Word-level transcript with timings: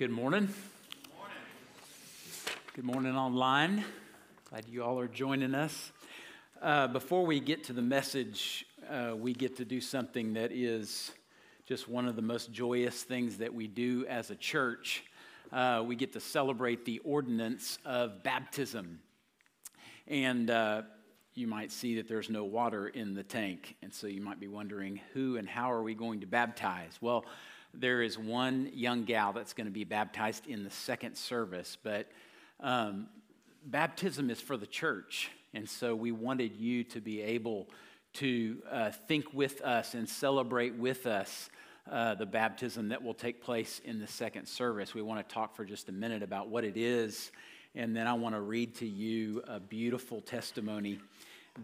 Good 0.00 0.10
morning. 0.10 0.48
Good 2.74 2.86
morning 2.86 3.14
online. 3.16 3.84
Glad 4.48 4.64
you 4.66 4.82
all 4.82 4.98
are 4.98 5.06
joining 5.06 5.54
us. 5.54 5.92
Uh, 6.62 6.88
before 6.88 7.26
we 7.26 7.38
get 7.38 7.64
to 7.64 7.74
the 7.74 7.82
message, 7.82 8.64
uh, 8.88 9.12
we 9.14 9.34
get 9.34 9.58
to 9.58 9.66
do 9.66 9.78
something 9.78 10.32
that 10.32 10.52
is 10.52 11.12
just 11.66 11.86
one 11.86 12.08
of 12.08 12.16
the 12.16 12.22
most 12.22 12.50
joyous 12.50 13.02
things 13.02 13.36
that 13.36 13.52
we 13.52 13.66
do 13.66 14.06
as 14.08 14.30
a 14.30 14.36
church. 14.36 15.04
Uh, 15.52 15.84
we 15.86 15.96
get 15.96 16.14
to 16.14 16.20
celebrate 16.20 16.86
the 16.86 17.00
ordinance 17.00 17.76
of 17.84 18.22
baptism. 18.22 19.00
And 20.06 20.48
uh, 20.48 20.82
you 21.34 21.46
might 21.46 21.70
see 21.70 21.96
that 21.96 22.08
there's 22.08 22.30
no 22.30 22.44
water 22.44 22.88
in 22.88 23.12
the 23.12 23.22
tank. 23.22 23.76
And 23.82 23.92
so 23.92 24.06
you 24.06 24.22
might 24.22 24.40
be 24.40 24.48
wondering 24.48 24.98
who 25.12 25.36
and 25.36 25.46
how 25.46 25.70
are 25.70 25.82
we 25.82 25.92
going 25.92 26.20
to 26.20 26.26
baptize? 26.26 26.96
Well, 27.02 27.26
there 27.74 28.02
is 28.02 28.18
one 28.18 28.70
young 28.74 29.04
gal 29.04 29.32
that's 29.32 29.52
going 29.52 29.66
to 29.66 29.72
be 29.72 29.84
baptized 29.84 30.46
in 30.46 30.64
the 30.64 30.70
second 30.70 31.16
service, 31.16 31.76
but 31.82 32.08
um, 32.60 33.08
baptism 33.64 34.30
is 34.30 34.40
for 34.40 34.56
the 34.56 34.66
church. 34.66 35.30
And 35.54 35.68
so 35.68 35.94
we 35.94 36.12
wanted 36.12 36.56
you 36.56 36.84
to 36.84 37.00
be 37.00 37.20
able 37.22 37.68
to 38.14 38.62
uh, 38.70 38.90
think 39.08 39.32
with 39.32 39.60
us 39.62 39.94
and 39.94 40.08
celebrate 40.08 40.74
with 40.74 41.06
us 41.06 41.48
uh, 41.90 42.14
the 42.14 42.26
baptism 42.26 42.88
that 42.88 43.02
will 43.02 43.14
take 43.14 43.42
place 43.42 43.80
in 43.84 43.98
the 43.98 44.06
second 44.06 44.46
service. 44.46 44.94
We 44.94 45.02
want 45.02 45.26
to 45.26 45.34
talk 45.34 45.54
for 45.54 45.64
just 45.64 45.88
a 45.88 45.92
minute 45.92 46.22
about 46.22 46.48
what 46.48 46.64
it 46.64 46.76
is, 46.76 47.30
and 47.74 47.96
then 47.96 48.06
I 48.06 48.12
want 48.14 48.34
to 48.34 48.40
read 48.40 48.74
to 48.76 48.86
you 48.86 49.42
a 49.46 49.58
beautiful 49.58 50.20
testimony 50.20 51.00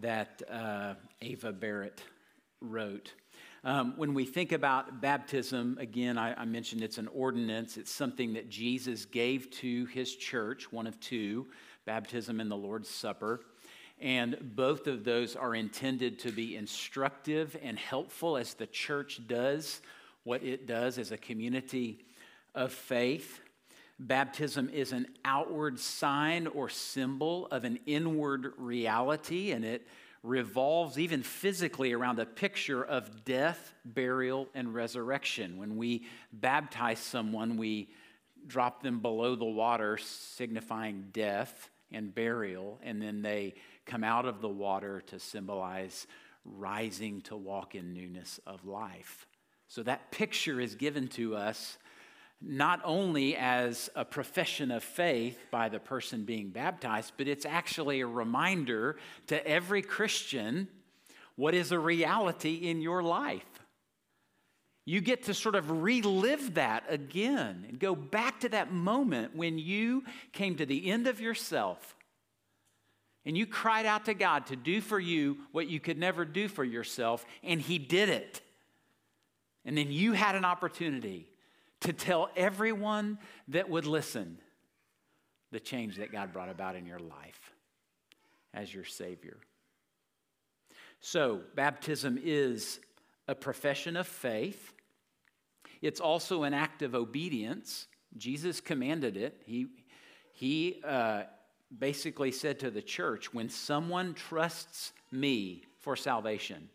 that 0.01 0.41
uh, 0.49 0.95
Ava 1.21 1.51
Barrett 1.51 2.01
wrote. 2.61 3.13
Um, 3.63 3.93
when 3.97 4.13
we 4.13 4.25
think 4.25 4.51
about 4.51 5.01
baptism, 5.01 5.77
again, 5.79 6.17
I, 6.17 6.33
I, 6.41 6.45
mentioned 6.45 6.83
it's 6.83 6.99
an 6.99 7.07
ordinance. 7.07 7.75
It's 7.75 7.91
something 7.91 8.33
that 8.33 8.49
Jesus 8.49 9.05
gave 9.05 9.49
to 9.51 9.85
his 9.87 10.15
church, 10.15 10.71
one 10.71 10.85
of 10.85 10.99
two 10.99 11.47
baptism 11.85 12.39
and 12.39 12.51
the 12.51 12.55
Lord's 12.55 12.89
Supper. 12.89 13.41
And 13.99 14.37
both 14.55 14.85
of 14.85 15.03
those 15.03 15.35
are 15.35 15.55
intended 15.55 16.19
to 16.19 16.31
be 16.31 16.55
instructive 16.55 17.57
and 17.63 17.79
helpful 17.79 18.37
as 18.37 18.53
the 18.53 18.67
church 18.67 19.21
does 19.27 19.81
what 20.23 20.43
it 20.43 20.67
does 20.67 20.99
as 20.99 21.11
a 21.11 21.17
community 21.17 22.05
of 22.53 22.71
faith. 22.71 23.41
Baptism 23.99 24.69
is 24.69 24.91
an 24.91 25.07
outward 25.25 25.79
sign 25.79 26.45
or 26.45 26.69
symbol 26.69 27.47
of 27.47 27.63
an 27.63 27.79
inward 27.87 28.53
reality, 28.57 29.51
and 29.51 29.65
it 29.65 29.87
revolves 30.27 30.99
even 30.99 31.23
physically 31.23 31.93
around 31.93 32.19
a 32.19 32.25
picture 32.25 32.83
of 32.83 33.23
death, 33.23 33.73
burial, 33.85 34.47
and 34.53 34.73
resurrection. 34.73 35.57
When 35.57 35.77
we 35.77 36.05
baptize 36.31 36.99
someone, 36.99 37.57
we 37.57 37.89
drop 38.45 38.83
them 38.83 38.99
below 38.99 39.35
the 39.35 39.45
water, 39.45 39.97
signifying 39.97 41.07
death 41.11 41.69
and 41.91 42.13
burial, 42.13 42.79
and 42.83 43.01
then 43.01 43.21
they 43.21 43.55
come 43.85 44.03
out 44.03 44.25
of 44.25 44.41
the 44.41 44.49
water 44.49 45.01
to 45.07 45.19
symbolize 45.19 46.07
rising 46.45 47.21
to 47.21 47.35
walk 47.35 47.75
in 47.75 47.93
newness 47.93 48.39
of 48.45 48.65
life. 48.65 49.27
So 49.67 49.83
that 49.83 50.11
picture 50.11 50.61
is 50.61 50.75
given 50.75 51.07
to 51.09 51.35
us 51.35 51.77
not 52.41 52.81
only 52.83 53.35
as 53.35 53.89
a 53.95 54.05
profession 54.05 54.69
of 54.71 54.83
faith 54.83 55.39
by 55.49 55.69
the 55.69 55.79
person 55.79 56.23
being 56.23 56.49
baptized, 56.49 57.13
but 57.17 57.27
it's 57.27 57.45
actually 57.45 58.01
a 58.01 58.07
reminder 58.07 58.97
to 59.27 59.47
every 59.47 59.81
Christian 59.81 60.67
what 61.35 61.53
is 61.53 61.71
a 61.71 61.79
reality 61.79 62.55
in 62.55 62.81
your 62.81 63.01
life. 63.01 63.43
You 64.85 65.01
get 65.01 65.23
to 65.23 65.33
sort 65.33 65.55
of 65.55 65.81
relive 65.81 66.53
that 66.53 66.85
again 66.87 67.65
and 67.67 67.79
go 67.79 67.93
back 67.93 68.39
to 68.41 68.49
that 68.49 68.71
moment 68.71 69.35
when 69.35 69.57
you 69.59 70.03
came 70.31 70.55
to 70.57 70.65
the 70.65 70.89
end 70.89 71.07
of 71.07 71.19
yourself 71.19 71.95
and 73.25 73.37
you 73.37 73.45
cried 73.45 73.85
out 73.85 74.05
to 74.05 74.13
God 74.13 74.45
to 74.45 74.55
do 74.55 74.79
for 74.79 74.99
you 74.99 75.39
what 75.51 75.67
you 75.67 75.81
could 75.81 75.97
never 75.97 76.23
do 76.23 76.47
for 76.47 76.63
yourself, 76.63 77.25
and 77.43 77.59
He 77.59 77.77
did 77.77 78.07
it. 78.07 78.39
And 79.65 79.77
then 79.77 79.91
you 79.91 80.13
had 80.13 80.35
an 80.35 80.45
opportunity 80.45 81.27
to 81.87 81.93
tell 81.93 82.29
everyone 82.35 83.17
that 83.47 83.69
would 83.69 83.85
listen 83.85 84.37
the 85.53 85.59
change 85.59 85.95
that 85.95 86.11
God 86.11 86.33
brought 86.33 86.49
about 86.49 86.75
in 86.75 86.85
your 86.85 86.99
life 86.99 87.53
as 88.53 88.73
your 88.73 88.83
Savior. 88.83 89.37
So, 90.99 91.39
baptism 91.55 92.19
is 92.21 92.81
a 93.29 93.35
profession 93.35 93.95
of 93.95 94.05
faith. 94.05 94.73
It's 95.81 96.01
also 96.01 96.43
an 96.43 96.53
act 96.53 96.81
of 96.81 96.93
obedience. 96.93 97.87
Jesus 98.17 98.59
commanded 98.59 99.15
it. 99.15 99.41
He, 99.45 99.67
he 100.33 100.81
uh, 100.85 101.23
basically 101.79 102.33
said 102.33 102.59
to 102.59 102.69
the 102.69 102.81
church 102.81 103.33
when 103.33 103.47
someone 103.47 104.13
trusts 104.13 104.91
me 105.09 105.63
for 105.79 105.95
salvation, 105.95 106.67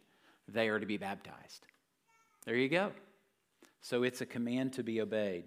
they 0.49 0.71
are 0.71 0.81
to 0.81 0.87
be 0.87 0.97
baptized. 0.97 1.67
There 2.47 2.57
you 2.57 2.71
go. 2.71 2.93
So 3.83 4.05
it's 4.05 4.21
a 4.21 4.27
command 4.27 4.73
to 4.75 4.83
be 4.83 5.01
obeyed. 5.01 5.45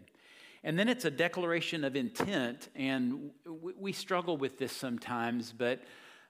And 0.64 0.78
then 0.78 0.90
it's 0.90 1.06
a 1.06 1.12
declaration 1.12 1.84
of 1.84 1.96
intent, 1.96 2.70
and 2.76 3.32
we 3.80 3.92
struggle 3.92 4.36
with 4.36 4.58
this 4.58 4.72
sometimes, 4.72 5.54
but 5.54 5.84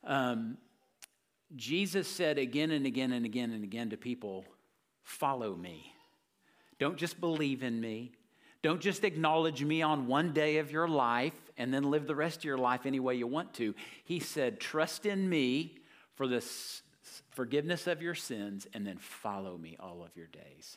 um, 0.04 0.58
Jesus 1.56 2.08
said 2.08 2.38
again 2.38 2.72
and 2.72 2.86
again 2.86 3.12
and 3.12 3.26
again 3.26 3.52
and 3.52 3.64
again 3.64 3.90
to 3.90 3.98
people, 3.98 4.46
Follow 5.04 5.56
me. 5.56 5.94
Don't 6.80 6.98
just 6.98 7.20
believe 7.22 7.62
in 7.62 7.80
me. 7.80 8.12
Don't 8.64 8.82
just 8.82 9.04
acknowledge 9.04 9.64
me 9.64 9.84
on 9.84 10.08
one 10.08 10.34
day 10.34 10.58
of 10.58 10.72
your 10.72 10.88
life 10.88 11.40
and 11.56 11.72
then 11.72 11.84
live 11.84 12.08
the 12.08 12.16
rest 12.16 12.38
of 12.38 12.44
your 12.46 12.58
life 12.58 12.88
any 12.88 13.00
way 13.00 13.14
you 13.14 13.28
want 13.28 13.54
to. 13.54 13.76
He 14.04 14.20
said, 14.20 14.60
Trust 14.60 15.06
in 15.06 15.30
me 15.30 15.78
for 16.16 16.28
the 16.28 16.44
forgiveness 17.30 17.86
of 17.86 18.02
your 18.02 18.16
sins 18.16 18.66
and 18.74 18.86
then 18.86 18.98
follow 18.98 19.58
me 19.58 19.78
all 19.80 20.04
of 20.04 20.18
your 20.18 20.26
days. 20.26 20.76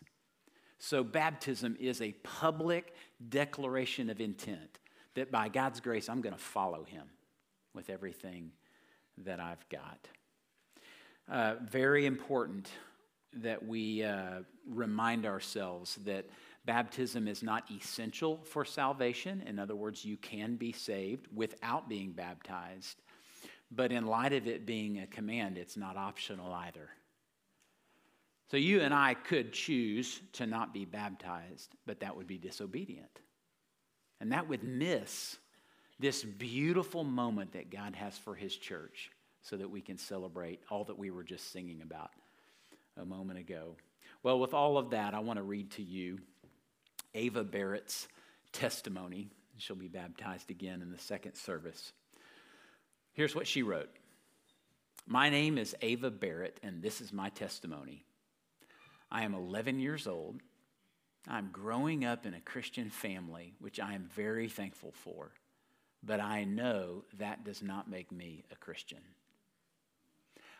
So, 0.79 1.03
baptism 1.03 1.77
is 1.81 2.01
a 2.01 2.13
public 2.23 2.95
declaration 3.29 4.11
of 4.11 4.21
intent 4.21 4.79
that 5.15 5.33
by 5.33 5.49
God's 5.49 5.81
grace, 5.81 6.09
I'm 6.09 6.21
going 6.21 6.35
to 6.35 6.41
follow 6.41 6.85
him 6.85 7.05
with 7.75 7.91
everything 7.91 8.53
that 9.25 9.41
I've 9.41 9.69
got. 9.69 10.09
Uh, 11.29 11.57
very 11.69 12.07
important 12.07 12.71
that 13.35 13.67
we 13.67 14.03
uh, 14.03 14.41
remind 14.67 15.27
ourselves 15.27 15.97
that 16.05 16.27
baptism 16.65 17.29
is 17.29 17.43
not 17.43 17.65
essential 17.71 18.41
for 18.45 18.65
salvation. 18.65 19.43
In 19.47 19.59
other 19.59 19.77
words, 19.77 20.05
you 20.05 20.17
can 20.17 20.57
be 20.57 20.73
saved 20.73 21.27
without 21.35 21.89
being 21.89 22.13
baptized. 22.13 23.03
But 23.71 23.93
in 23.93 24.07
light 24.07 24.33
of 24.33 24.47
it 24.47 24.65
being 24.65 25.01
a 25.01 25.07
command, 25.07 25.59
it's 25.59 25.77
not 25.77 25.97
optional 25.97 26.53
either. 26.53 26.89
So 28.51 28.57
you 28.57 28.81
and 28.81 28.95
I 28.95 29.15
could 29.15 29.53
choose 29.53 30.21
to 30.35 30.47
not 30.47 30.73
be 30.73 30.85
baptized, 30.87 31.75
but 31.87 32.01
that 32.01 32.17
would 32.17 32.27
be 32.27 32.39
disobedient. 32.39 33.21
And 34.21 34.33
that 34.33 34.49
would 34.49 34.65
miss 34.65 35.37
this 36.01 36.25
beautiful 36.25 37.05
moment 37.05 37.53
that 37.53 37.71
God 37.71 37.95
has 37.97 38.17
for 38.17 38.35
his 38.35 38.57
church 38.57 39.11
so 39.43 39.57
that 39.57 39.71
we 39.71 39.81
can 39.81 39.99
celebrate 39.99 40.61
all 40.71 40.85
that 40.85 40.99
we 40.99 41.11
were 41.11 41.23
just 41.23 41.53
singing 41.53 41.83
about 41.83 42.11
a 42.97 43.05
moment 43.05 43.39
ago. 43.39 43.77
Well, 44.23 44.41
with 44.41 44.55
all 44.55 44.79
of 44.79 44.91
that, 44.91 45.15
I 45.15 45.21
want 45.21 45.39
to 45.39 45.43
read 45.43 45.71
to 45.73 45.83
you 45.83 46.19
Ava 47.15 47.45
Barrett's 47.45 48.09
testimony. 48.53 49.29
She'll 49.59 49.77
be 49.77 49.89
baptized 49.89 50.51
again 50.51 50.83
in 50.83 50.91
the 50.91 50.99
second 50.99 51.35
service. 51.35 51.93
Here's 53.13 53.35
what 53.35 53.47
she 53.47 53.63
wrote 53.63 53.91
My 55.07 55.29
name 55.29 55.59
is 55.59 55.77
Ava 55.83 56.11
Barrett, 56.11 56.59
and 56.63 56.83
this 56.83 57.01
is 57.01 57.13
my 57.13 57.29
testimony. 57.29 58.05
I 59.11 59.23
am 59.25 59.35
11 59.35 59.81
years 59.81 60.07
old. 60.07 60.41
I'm 61.27 61.51
growing 61.53 62.05
up 62.05 62.27
in 62.27 62.35
a 62.35 62.41
Christian 62.41 62.91
family, 62.91 63.55
which 63.61 63.81
I 63.81 63.95
am 63.95 64.09
very 64.15 64.49
thankful 64.49 64.93
for, 64.93 65.33
but 66.03 66.21
I 66.21 66.45
know 66.45 67.05
that 67.19 67.45
does 67.45 67.63
not 67.63 67.91
make 67.91 68.13
me 68.13 68.45
a 68.51 68.57
Christian. 68.57 69.01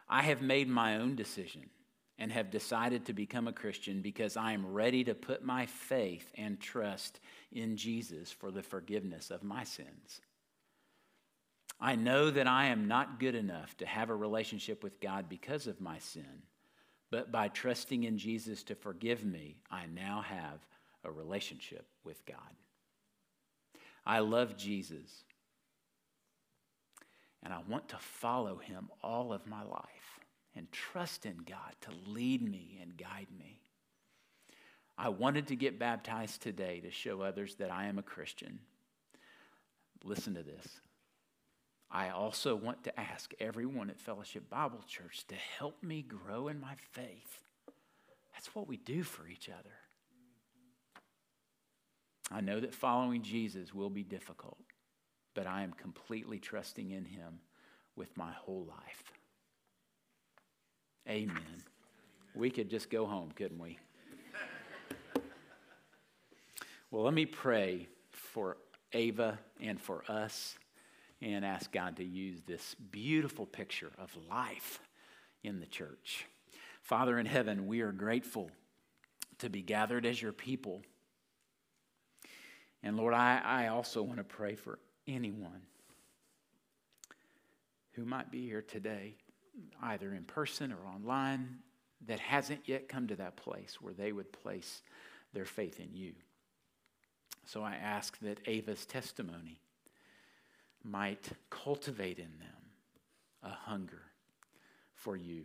I 0.09 0.23
have 0.23 0.43
made 0.43 0.69
my 0.69 0.97
own 0.97 1.17
decision 1.17 1.71
and 2.19 2.33
have 2.33 2.51
decided 2.51 3.07
to 3.07 3.13
become 3.13 3.47
a 3.47 3.53
Christian 3.53 4.03
because 4.03 4.37
I 4.37 4.53
am 4.53 4.73
ready 4.73 5.05
to 5.05 5.15
put 5.15 5.45
my 5.45 5.67
faith 5.67 6.31
and 6.35 6.59
trust 6.59 7.21
in 7.53 7.77
Jesus 7.77 8.33
for 8.33 8.51
the 8.51 8.63
forgiveness 8.63 9.31
of 9.31 9.45
my 9.45 9.65
sins. 9.65 10.21
I 11.81 11.95
know 11.95 12.31
that 12.31 12.49
I 12.49 12.67
am 12.67 12.89
not 12.89 13.21
good 13.21 13.37
enough 13.37 13.77
to 13.77 13.87
have 13.87 14.11
a 14.11 14.17
relationship 14.17 14.83
with 14.83 15.01
God 15.01 15.29
because 15.29 15.69
of 15.69 15.81
my 15.81 15.99
sin 15.99 16.43
but 17.11 17.33
by 17.33 17.49
trusting 17.49 18.05
in 18.05 18.19
Jesus 18.19 18.63
to 18.65 18.75
forgive 18.75 19.25
me, 19.25 19.57
I 19.71 19.87
now 19.87 20.23
have 20.23 20.67
a 21.05 21.11
relationship 21.11 21.87
with 22.05 22.25
God. 22.27 22.37
I 24.05 24.21
love 24.21 24.57
Jesus, 24.57 25.25
and 27.43 27.53
I 27.53 27.61
want 27.69 27.89
to 27.91 27.99
follow 27.99 28.57
him 28.57 28.89
all 29.03 29.33
of 29.33 29.47
my 29.47 29.63
life 29.63 30.21
and 30.57 30.71
trust 30.73 31.27
in 31.27 31.37
God 31.47 31.75
to 31.83 31.91
lead 32.11 32.43
me 32.43 32.79
and 32.83 32.97
guide 32.97 33.29
me. 33.39 33.61
I 34.97 35.11
wanted 35.11 35.47
to 35.49 35.57
get 35.57 35.79
baptized 35.79 36.43
today 36.43 36.81
to 36.81 36.91
show 36.91 37.21
others 37.21 37.55
that 37.57 37.71
I 37.71 37.87
am 37.87 37.99
a 37.99 38.03
Christian. 38.03 38.59
Listen 40.05 40.35
to 40.35 40.43
this. 40.43 40.81
I 41.91 42.11
also 42.11 42.55
want 42.55 42.85
to 42.85 43.01
ask 43.01 43.33
everyone 43.41 43.89
at 43.89 43.99
Fellowship 43.99 44.51
Bible 44.51 44.85
Church 44.87 45.27
to 45.29 45.35
help 45.35 45.83
me 45.83 46.03
grow 46.03 46.49
in 46.49 46.61
my 46.61 46.75
faith. 46.93 47.41
That's 48.35 48.55
what 48.55 48.69
we 48.69 48.77
do 48.77 49.03
for 49.03 49.27
each 49.27 49.49
other. 49.49 49.75
I 52.31 52.43
know 52.43 52.61
that 52.61 52.75
following 52.75 53.23
Jesus 53.23 53.73
will 53.73 53.89
be 53.89 54.03
difficult, 54.03 54.59
but 55.35 55.47
I 55.47 55.63
am 55.63 55.73
completely 55.73 56.39
trusting 56.39 56.91
in 56.91 57.07
him 57.07 57.41
with 57.97 58.15
my 58.19 58.33
whole 58.33 58.67
life. 58.69 59.03
Amen. 61.09 61.63
We 62.35 62.51
could 62.51 62.69
just 62.69 62.91
go 62.91 63.07
home, 63.07 63.31
couldn't 63.35 63.59
we? 63.59 63.79
Well, 66.91 67.03
let 67.03 67.15
me 67.15 67.27
pray 67.27 67.89
for 68.13 68.59
Ava 68.93 69.39
and 69.61 69.81
for 69.81 70.05
us 70.09 70.57
and 71.21 71.45
ask 71.45 71.73
God 71.73 71.97
to 71.97 72.05
use 72.05 72.41
this 72.47 72.75
beautiful 72.91 73.47
picture 73.47 73.91
of 73.99 74.17
life 74.29 74.81
in 75.43 75.61
the 75.61 75.67
church. 75.67 76.27
Father 76.83 77.19
in 77.19 77.27
heaven, 77.27 77.67
we 77.67 77.81
are 77.81 77.93
grateful 77.93 78.51
to 79.39 79.51
be 79.51 79.63
gathered 79.63 80.07
as 80.07 80.21
your 80.21 80.33
people. 80.33 80.83
And 82.83 82.97
Lord, 82.97 83.15
I, 83.15 83.41
I 83.45 83.69
also 83.69 84.03
want 84.03 84.19
to 84.19 84.25
pray 84.25 84.55
for 84.55 84.79
anyone 85.07 85.63
who 87.93 88.05
might 88.05 88.31
be 88.31 88.47
here 88.47 88.63
today, 88.63 89.17
either 89.83 90.13
in 90.13 90.25
person 90.25 90.73
or 90.73 90.89
online, 90.89 91.59
that 92.07 92.21
hasn't 92.21 92.69
yet 92.69 92.89
come 92.89 93.09
to 93.09 93.17
that 93.17 93.37
place 93.37 93.79
where 93.81 93.95
they 93.95 94.13
would 94.13 94.33
place 94.33 94.83
their 95.33 95.45
faith 95.45 95.81
in 95.81 95.93
you. 95.93 96.13
So 97.45 97.63
I 97.63 97.75
ask 97.75 98.19
that 98.21 98.39
Ava's 98.47 98.87
testimony 98.87 99.61
might 100.85 101.29
cultivate 101.51 102.19
in 102.19 102.39
them 102.39 102.59
a 103.43 103.51
hunger 103.51 104.03
for 104.95 105.17
you. 105.17 105.45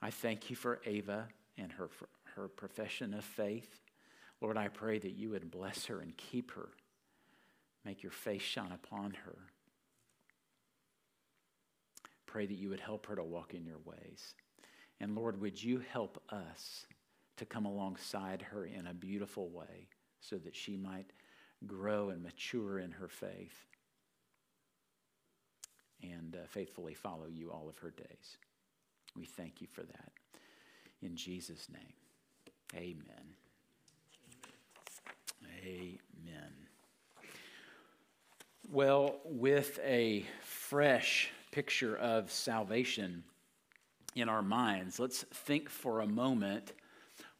I 0.00 0.10
thank 0.10 0.50
you 0.50 0.56
for 0.56 0.80
Ava 0.84 1.28
and 1.56 1.72
her, 1.72 1.90
her 2.36 2.48
profession 2.48 3.14
of 3.14 3.24
faith. 3.24 3.80
Lord, 4.40 4.56
I 4.56 4.68
pray 4.68 4.98
that 4.98 5.16
you 5.16 5.30
would 5.30 5.50
bless 5.50 5.86
her 5.86 6.00
and 6.00 6.16
keep 6.16 6.52
her. 6.52 6.68
Make 7.84 8.02
your 8.02 8.12
face 8.12 8.42
shine 8.42 8.72
upon 8.72 9.14
her. 9.24 9.36
Pray 12.26 12.46
that 12.46 12.58
you 12.58 12.68
would 12.68 12.80
help 12.80 13.06
her 13.06 13.16
to 13.16 13.24
walk 13.24 13.54
in 13.54 13.64
your 13.64 13.80
ways. 13.84 14.34
And 15.00 15.14
Lord, 15.14 15.40
would 15.40 15.62
you 15.62 15.82
help 15.92 16.22
us 16.30 16.86
to 17.36 17.46
come 17.46 17.64
alongside 17.64 18.42
her 18.42 18.66
in 18.66 18.86
a 18.86 18.94
beautiful 18.94 19.48
way 19.48 19.88
so 20.20 20.36
that 20.36 20.54
she 20.54 20.76
might 20.76 21.12
grow 21.66 22.10
and 22.10 22.22
mature 22.22 22.78
in 22.78 22.92
her 22.92 23.08
faith 23.08 23.66
and 26.02 26.36
uh, 26.36 26.46
faithfully 26.46 26.94
follow 26.94 27.26
you 27.26 27.50
all 27.50 27.68
of 27.68 27.78
her 27.78 27.90
days. 27.90 28.36
We 29.16 29.24
thank 29.24 29.60
you 29.60 29.66
for 29.66 29.82
that. 29.82 30.12
In 31.02 31.16
Jesus' 31.16 31.68
name, 31.72 31.92
amen. 32.74 33.34
Amen. 35.64 36.52
Well, 38.70 39.16
with 39.24 39.80
a 39.84 40.24
fresh 40.42 41.30
picture 41.50 41.96
of 41.96 42.30
salvation 42.30 43.24
in 44.14 44.28
our 44.28 44.42
minds, 44.42 45.00
let's 45.00 45.22
think 45.22 45.68
for 45.68 46.00
a 46.00 46.06
moment 46.06 46.72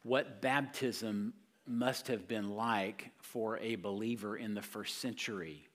what 0.03 0.41
baptism 0.41 1.33
must 1.69 2.07
have 2.07 2.27
been 2.27 2.55
like 2.55 3.11
for 3.21 3.57
a 3.59 3.75
believer 3.75 4.35
in 4.35 4.55
the 4.55 4.61
first 4.61 4.97
century. 4.97 5.67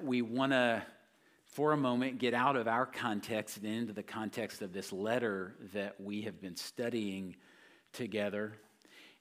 We 0.00 0.22
want 0.22 0.52
to, 0.52 0.82
for 1.46 1.72
a 1.72 1.76
moment, 1.76 2.18
get 2.18 2.34
out 2.34 2.56
of 2.56 2.68
our 2.68 2.86
context 2.86 3.56
and 3.58 3.66
into 3.66 3.92
the 3.92 4.02
context 4.02 4.62
of 4.62 4.72
this 4.72 4.92
letter 4.92 5.54
that 5.74 6.00
we 6.00 6.22
have 6.22 6.40
been 6.40 6.56
studying 6.56 7.36
together. 7.92 8.54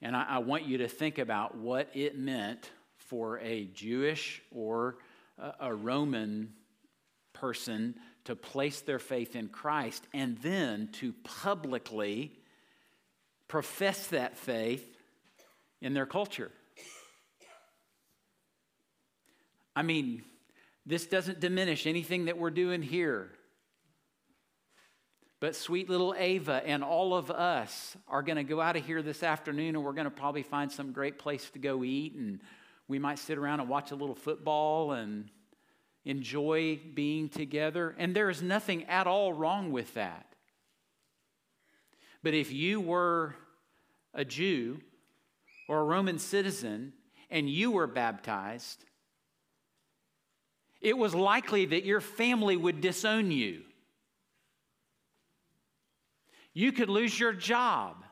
And 0.01 0.15
I, 0.15 0.25
I 0.29 0.37
want 0.37 0.65
you 0.65 0.77
to 0.79 0.87
think 0.87 1.17
about 1.17 1.57
what 1.57 1.89
it 1.93 2.17
meant 2.17 2.69
for 2.97 3.39
a 3.39 3.65
Jewish 3.65 4.41
or 4.51 4.97
a, 5.39 5.53
a 5.61 5.73
Roman 5.73 6.53
person 7.33 7.95
to 8.25 8.35
place 8.35 8.81
their 8.81 8.99
faith 8.99 9.35
in 9.35 9.47
Christ 9.47 10.07
and 10.13 10.37
then 10.39 10.89
to 10.93 11.13
publicly 11.23 12.31
profess 13.47 14.07
that 14.07 14.37
faith 14.37 14.94
in 15.85 15.93
their 15.93 16.07
culture. 16.07 16.49
I 19.75 19.83
mean, 19.83 20.23
this 20.83 21.05
doesn't 21.05 21.39
diminish 21.39 21.85
anything 21.85 22.25
that 22.25 22.39
we're 22.39 22.49
doing 22.49 22.81
here. 22.81 23.29
But 25.39 25.55
sweet 25.55 25.87
little 25.87 26.15
Ava 26.17 26.63
and 26.65 26.83
all 26.83 27.13
of 27.13 27.29
us 27.29 27.95
are 28.07 28.23
going 28.23 28.37
to 28.37 28.43
go 28.43 28.59
out 28.59 28.75
of 28.75 28.83
here 28.83 29.03
this 29.03 29.21
afternoon 29.21 29.75
and 29.75 29.83
we're 29.83 29.93
going 29.93 30.05
to 30.05 30.11
probably 30.11 30.41
find 30.41 30.71
some 30.71 30.91
great 30.91 31.19
place 31.19 31.51
to 31.51 31.59
go 31.59 31.83
eat. 31.83 32.15
And 32.15 32.39
we 32.87 32.97
might 32.97 33.19
sit 33.19 33.37
around 33.37 33.59
and 33.59 33.69
watch 33.69 33.91
a 33.91 33.95
little 33.95 34.15
football 34.15 34.93
and 34.93 35.29
enjoy 36.03 36.79
being 36.95 37.29
together. 37.29 37.93
And 37.99 38.15
there 38.15 38.31
is 38.31 38.41
nothing 38.41 38.85
at 38.85 39.05
all 39.05 39.33
wrong 39.33 39.71
with 39.71 39.93
that. 39.93 40.33
But 42.23 42.33
if 42.33 42.51
you 42.51 42.81
were 42.81 43.35
a 44.15 44.25
Jew 44.25 44.81
or 45.67 45.81
a 45.81 45.83
Roman 45.83 46.19
citizen 46.19 46.93
and 47.29 47.49
you 47.49 47.71
were 47.71 47.87
baptized, 47.87 48.85
it 50.81 50.97
was 50.97 51.15
likely 51.15 51.65
that 51.65 51.85
your 51.85 52.01
family 52.01 52.55
would 52.55 52.81
disown 52.81 53.31
you. 53.31 53.63
You 56.53 56.71
could 56.71 56.89
lose 56.89 57.19
your 57.19 57.33
job. 57.33 58.03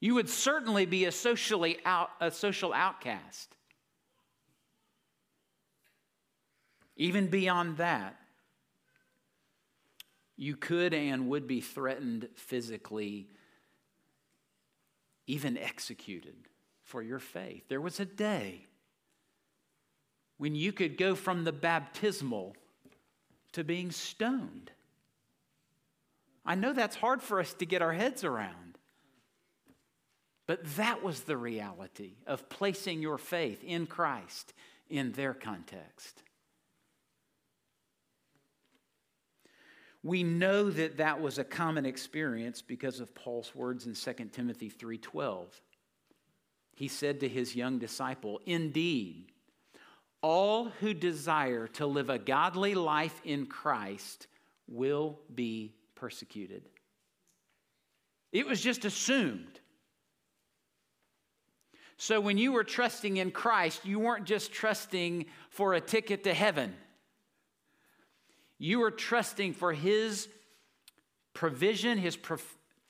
You 0.00 0.14
would 0.14 0.28
certainly 0.28 0.84
be 0.84 1.04
a 1.04 1.12
socially 1.12 1.78
out, 1.84 2.10
a 2.20 2.30
social 2.30 2.72
outcast. 2.72 3.56
Even 6.96 7.28
beyond 7.28 7.78
that, 7.78 8.16
you 10.36 10.56
could 10.56 10.92
and 10.92 11.28
would 11.28 11.46
be 11.46 11.60
threatened 11.60 12.28
physically 12.34 13.28
even 15.26 15.56
executed 15.56 16.34
for 16.82 17.02
your 17.02 17.18
faith. 17.18 17.64
There 17.68 17.80
was 17.80 18.00
a 18.00 18.04
day 18.04 18.66
when 20.38 20.54
you 20.54 20.72
could 20.72 20.98
go 20.98 21.14
from 21.14 21.44
the 21.44 21.52
baptismal 21.52 22.56
to 23.52 23.64
being 23.64 23.90
stoned. 23.90 24.70
I 26.44 26.54
know 26.54 26.72
that's 26.72 26.96
hard 26.96 27.22
for 27.22 27.38
us 27.38 27.54
to 27.54 27.66
get 27.66 27.82
our 27.82 27.92
heads 27.92 28.24
around. 28.24 28.78
But 30.46 30.76
that 30.76 31.02
was 31.02 31.22
the 31.22 31.36
reality 31.36 32.16
of 32.26 32.48
placing 32.48 33.00
your 33.00 33.18
faith 33.18 33.62
in 33.62 33.86
Christ 33.86 34.52
in 34.90 35.12
their 35.12 35.34
context. 35.34 36.22
We 40.02 40.24
know 40.24 40.68
that 40.70 40.96
that 40.96 41.20
was 41.20 41.38
a 41.38 41.44
common 41.44 41.86
experience 41.86 42.60
because 42.60 42.98
of 42.98 43.14
Paul's 43.14 43.54
words 43.54 43.86
in 43.86 43.94
2 43.94 44.32
Timothy 44.32 44.68
3:12. 44.68 45.60
He 46.74 46.88
said 46.88 47.20
to 47.20 47.28
his 47.28 47.54
young 47.54 47.78
disciple, 47.78 48.40
"Indeed, 48.44 49.32
all 50.20 50.70
who 50.70 50.94
desire 50.94 51.68
to 51.68 51.86
live 51.86 52.10
a 52.10 52.18
godly 52.18 52.74
life 52.74 53.20
in 53.24 53.46
Christ 53.46 54.26
will 54.66 55.20
be 55.32 55.74
persecuted." 55.94 56.68
It 58.32 58.46
was 58.46 58.60
just 58.60 58.84
assumed. 58.84 59.60
So 61.96 62.20
when 62.20 62.38
you 62.38 62.50
were 62.50 62.64
trusting 62.64 63.18
in 63.18 63.30
Christ, 63.30 63.84
you 63.84 64.00
weren't 64.00 64.24
just 64.24 64.52
trusting 64.52 65.26
for 65.50 65.74
a 65.74 65.80
ticket 65.80 66.24
to 66.24 66.34
heaven. 66.34 66.76
You 68.62 68.84
are 68.84 68.92
trusting 68.92 69.54
for 69.54 69.72
His 69.72 70.28
provision, 71.34 71.98
His 71.98 72.16
pro- 72.16 72.38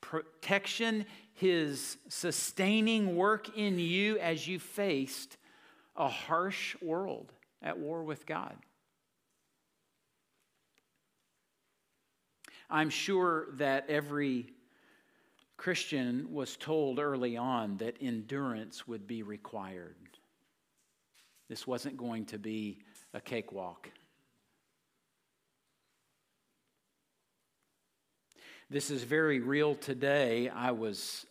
protection, 0.02 1.06
His 1.32 1.96
sustaining 2.10 3.16
work 3.16 3.56
in 3.56 3.78
you 3.78 4.18
as 4.18 4.46
you 4.46 4.58
faced 4.58 5.38
a 5.96 6.10
harsh 6.10 6.76
world 6.82 7.32
at 7.62 7.78
war 7.78 8.04
with 8.04 8.26
God. 8.26 8.54
I'm 12.68 12.90
sure 12.90 13.46
that 13.54 13.88
every 13.88 14.52
Christian 15.56 16.34
was 16.34 16.58
told 16.58 16.98
early 16.98 17.38
on 17.38 17.78
that 17.78 17.96
endurance 17.98 18.86
would 18.86 19.06
be 19.06 19.22
required. 19.22 19.96
This 21.48 21.66
wasn't 21.66 21.96
going 21.96 22.26
to 22.26 22.38
be 22.38 22.80
a 23.14 23.22
cakewalk. 23.22 23.88
This 28.72 28.90
is 28.90 29.02
very 29.02 29.40
real 29.40 29.74
today. 29.74 30.48
I 30.48 30.70
was 30.70 31.26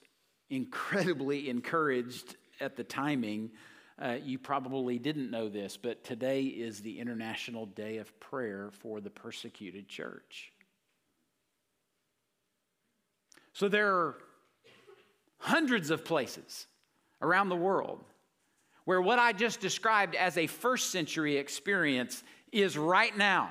incredibly 0.52 1.50
encouraged 1.50 2.36
at 2.60 2.76
the 2.76 2.84
timing. 2.84 3.50
Uh, 4.00 4.18
you 4.24 4.38
probably 4.38 5.00
didn't 5.00 5.32
know 5.32 5.50
this, 5.50 5.76
but 5.76 6.04
today 6.04 6.44
is 6.44 6.82
the 6.82 7.00
International 7.00 7.66
Day 7.66 7.98
of 7.98 8.20
Prayer 8.20 8.70
for 8.72 9.02
the 9.02 9.10
Persecuted 9.10 9.88
Church. 9.88 10.52
So 13.54 13.68
there 13.68 13.92
are 13.92 14.18
hundreds 15.40 15.90
of 15.90 16.06
places 16.06 16.68
around 17.24 17.50
the 17.50 17.56
world 17.56 18.04
where 18.86 19.02
what 19.02 19.18
I 19.18 19.34
just 19.34 19.60
described 19.60 20.14
as 20.14 20.38
a 20.38 20.46
first 20.46 20.92
century 20.92 21.38
experience 21.38 22.24
is 22.52 22.78
right 22.78 23.18
now. 23.18 23.50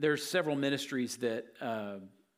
There's 0.00 0.24
several 0.24 0.54
ministries 0.54 1.16
that 1.16 1.46
uh, 1.60 1.94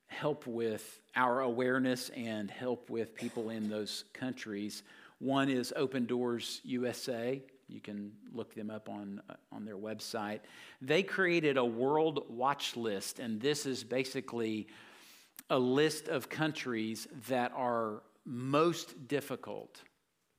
help 0.06 0.46
with 0.46 0.98
our 1.14 1.42
awareness 1.42 2.08
and 2.16 2.50
help 2.50 2.88
with 2.88 3.14
people 3.14 3.50
in 3.50 3.68
those 3.68 4.04
countries. 4.14 4.82
One 5.18 5.50
is 5.50 5.70
Open 5.76 6.06
Doors 6.06 6.62
USA. 6.64 7.42
You 7.68 7.80
can 7.82 8.12
look 8.32 8.54
them 8.54 8.70
up 8.70 8.88
on, 8.88 9.20
uh, 9.28 9.34
on 9.52 9.66
their 9.66 9.76
website. 9.76 10.40
They 10.80 11.02
created 11.02 11.58
a 11.58 11.64
world 11.64 12.24
watch 12.30 12.78
list, 12.78 13.18
and 13.18 13.38
this 13.38 13.66
is 13.66 13.84
basically 13.84 14.66
a 15.50 15.58
list 15.58 16.08
of 16.08 16.30
countries 16.30 17.08
that 17.28 17.52
are 17.54 18.00
most 18.24 19.06
difficult 19.06 19.82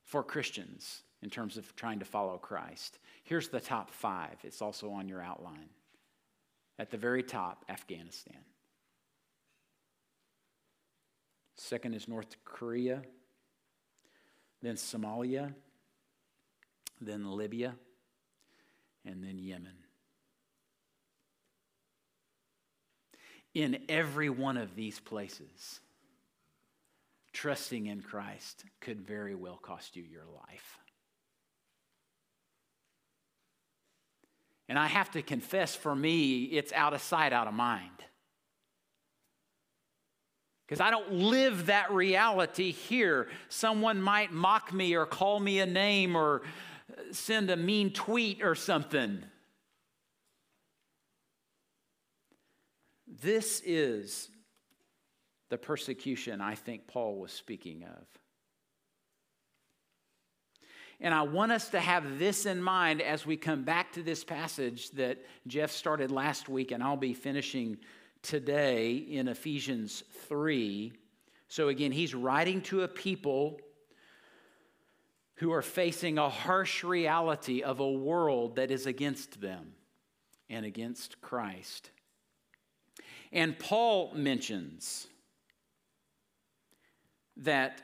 for 0.06 0.24
Christians 0.24 1.02
in 1.22 1.30
terms 1.30 1.56
of 1.56 1.76
trying 1.76 2.00
to 2.00 2.04
follow 2.04 2.36
Christ. 2.36 2.98
Here's 3.22 3.48
the 3.48 3.60
top 3.60 3.92
five, 3.92 4.38
it's 4.42 4.60
also 4.60 4.90
on 4.90 5.08
your 5.08 5.22
outline. 5.22 5.68
At 6.78 6.90
the 6.90 6.96
very 6.96 7.22
top, 7.22 7.64
Afghanistan. 7.68 8.38
Second 11.56 11.94
is 11.94 12.08
North 12.08 12.36
Korea, 12.44 13.02
then 14.62 14.74
Somalia, 14.74 15.54
then 17.00 17.30
Libya, 17.30 17.74
and 19.04 19.22
then 19.22 19.38
Yemen. 19.38 19.76
In 23.54 23.84
every 23.88 24.30
one 24.30 24.56
of 24.56 24.74
these 24.74 24.98
places, 24.98 25.80
trusting 27.32 27.86
in 27.86 28.00
Christ 28.00 28.64
could 28.80 29.00
very 29.00 29.34
well 29.34 29.56
cost 29.56 29.94
you 29.94 30.02
your 30.02 30.24
life. 30.24 30.78
And 34.72 34.78
I 34.78 34.86
have 34.86 35.10
to 35.10 35.20
confess, 35.20 35.74
for 35.74 35.94
me, 35.94 36.44
it's 36.44 36.72
out 36.72 36.94
of 36.94 37.02
sight, 37.02 37.34
out 37.34 37.46
of 37.46 37.52
mind. 37.52 37.90
Because 40.66 40.80
I 40.80 40.90
don't 40.90 41.12
live 41.12 41.66
that 41.66 41.92
reality 41.92 42.72
here. 42.72 43.28
Someone 43.50 44.00
might 44.00 44.32
mock 44.32 44.72
me 44.72 44.94
or 44.94 45.04
call 45.04 45.40
me 45.40 45.58
a 45.58 45.66
name 45.66 46.16
or 46.16 46.40
uh, 46.90 47.02
send 47.12 47.50
a 47.50 47.56
mean 47.58 47.92
tweet 47.92 48.42
or 48.42 48.54
something. 48.54 49.22
This 53.06 53.60
is 53.66 54.30
the 55.50 55.58
persecution 55.58 56.40
I 56.40 56.54
think 56.54 56.86
Paul 56.86 57.16
was 57.16 57.30
speaking 57.30 57.84
of. 57.84 58.21
And 61.02 61.12
I 61.12 61.22
want 61.22 61.50
us 61.50 61.70
to 61.70 61.80
have 61.80 62.20
this 62.20 62.46
in 62.46 62.62
mind 62.62 63.02
as 63.02 63.26
we 63.26 63.36
come 63.36 63.64
back 63.64 63.92
to 63.94 64.04
this 64.04 64.22
passage 64.22 64.92
that 64.92 65.18
Jeff 65.48 65.72
started 65.72 66.12
last 66.12 66.48
week, 66.48 66.70
and 66.70 66.80
I'll 66.80 66.96
be 66.96 67.12
finishing 67.12 67.78
today 68.22 68.94
in 68.94 69.26
Ephesians 69.26 70.04
3. 70.28 70.92
So, 71.48 71.66
again, 71.68 71.90
he's 71.90 72.14
writing 72.14 72.62
to 72.62 72.82
a 72.82 72.88
people 72.88 73.60
who 75.34 75.52
are 75.52 75.60
facing 75.60 76.18
a 76.18 76.28
harsh 76.28 76.84
reality 76.84 77.62
of 77.62 77.80
a 77.80 77.90
world 77.90 78.54
that 78.54 78.70
is 78.70 78.86
against 78.86 79.40
them 79.40 79.72
and 80.48 80.64
against 80.64 81.20
Christ. 81.20 81.90
And 83.32 83.58
Paul 83.58 84.12
mentions 84.14 85.08
that 87.38 87.82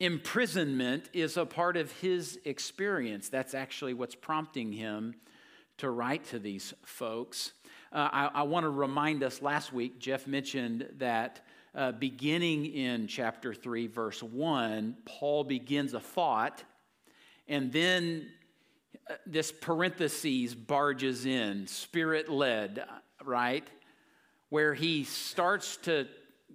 imprisonment 0.00 1.10
is 1.12 1.36
a 1.36 1.44
part 1.44 1.76
of 1.76 1.92
his 1.92 2.40
experience. 2.44 3.28
That's 3.28 3.54
actually 3.54 3.94
what's 3.94 4.14
prompting 4.14 4.72
him 4.72 5.14
to 5.76 5.90
write 5.90 6.24
to 6.26 6.38
these 6.38 6.74
folks. 6.84 7.52
Uh, 7.92 8.08
I, 8.12 8.30
I 8.34 8.42
want 8.42 8.64
to 8.64 8.70
remind 8.70 9.22
us 9.22 9.42
last 9.42 9.72
week, 9.72 9.98
Jeff 9.98 10.26
mentioned 10.26 10.88
that 10.98 11.44
uh, 11.74 11.92
beginning 11.92 12.66
in 12.66 13.06
chapter 13.06 13.54
3, 13.54 13.86
verse 13.86 14.22
1, 14.22 14.96
Paul 15.04 15.44
begins 15.44 15.94
a 15.94 16.00
thought, 16.00 16.64
and 17.46 17.72
then 17.72 18.28
uh, 19.08 19.14
this 19.26 19.52
parentheses 19.52 20.54
barges 20.54 21.26
in, 21.26 21.66
spirit 21.66 22.28
led, 22.28 22.84
right? 23.24 23.68
Where 24.48 24.74
he 24.74 25.04
starts 25.04 25.76
to 25.78 26.08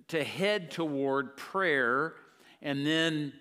to 0.09 0.23
head 0.23 0.69
toward 0.69 1.35
prayer 1.35 2.13
and 2.61 2.85
then 2.85 3.33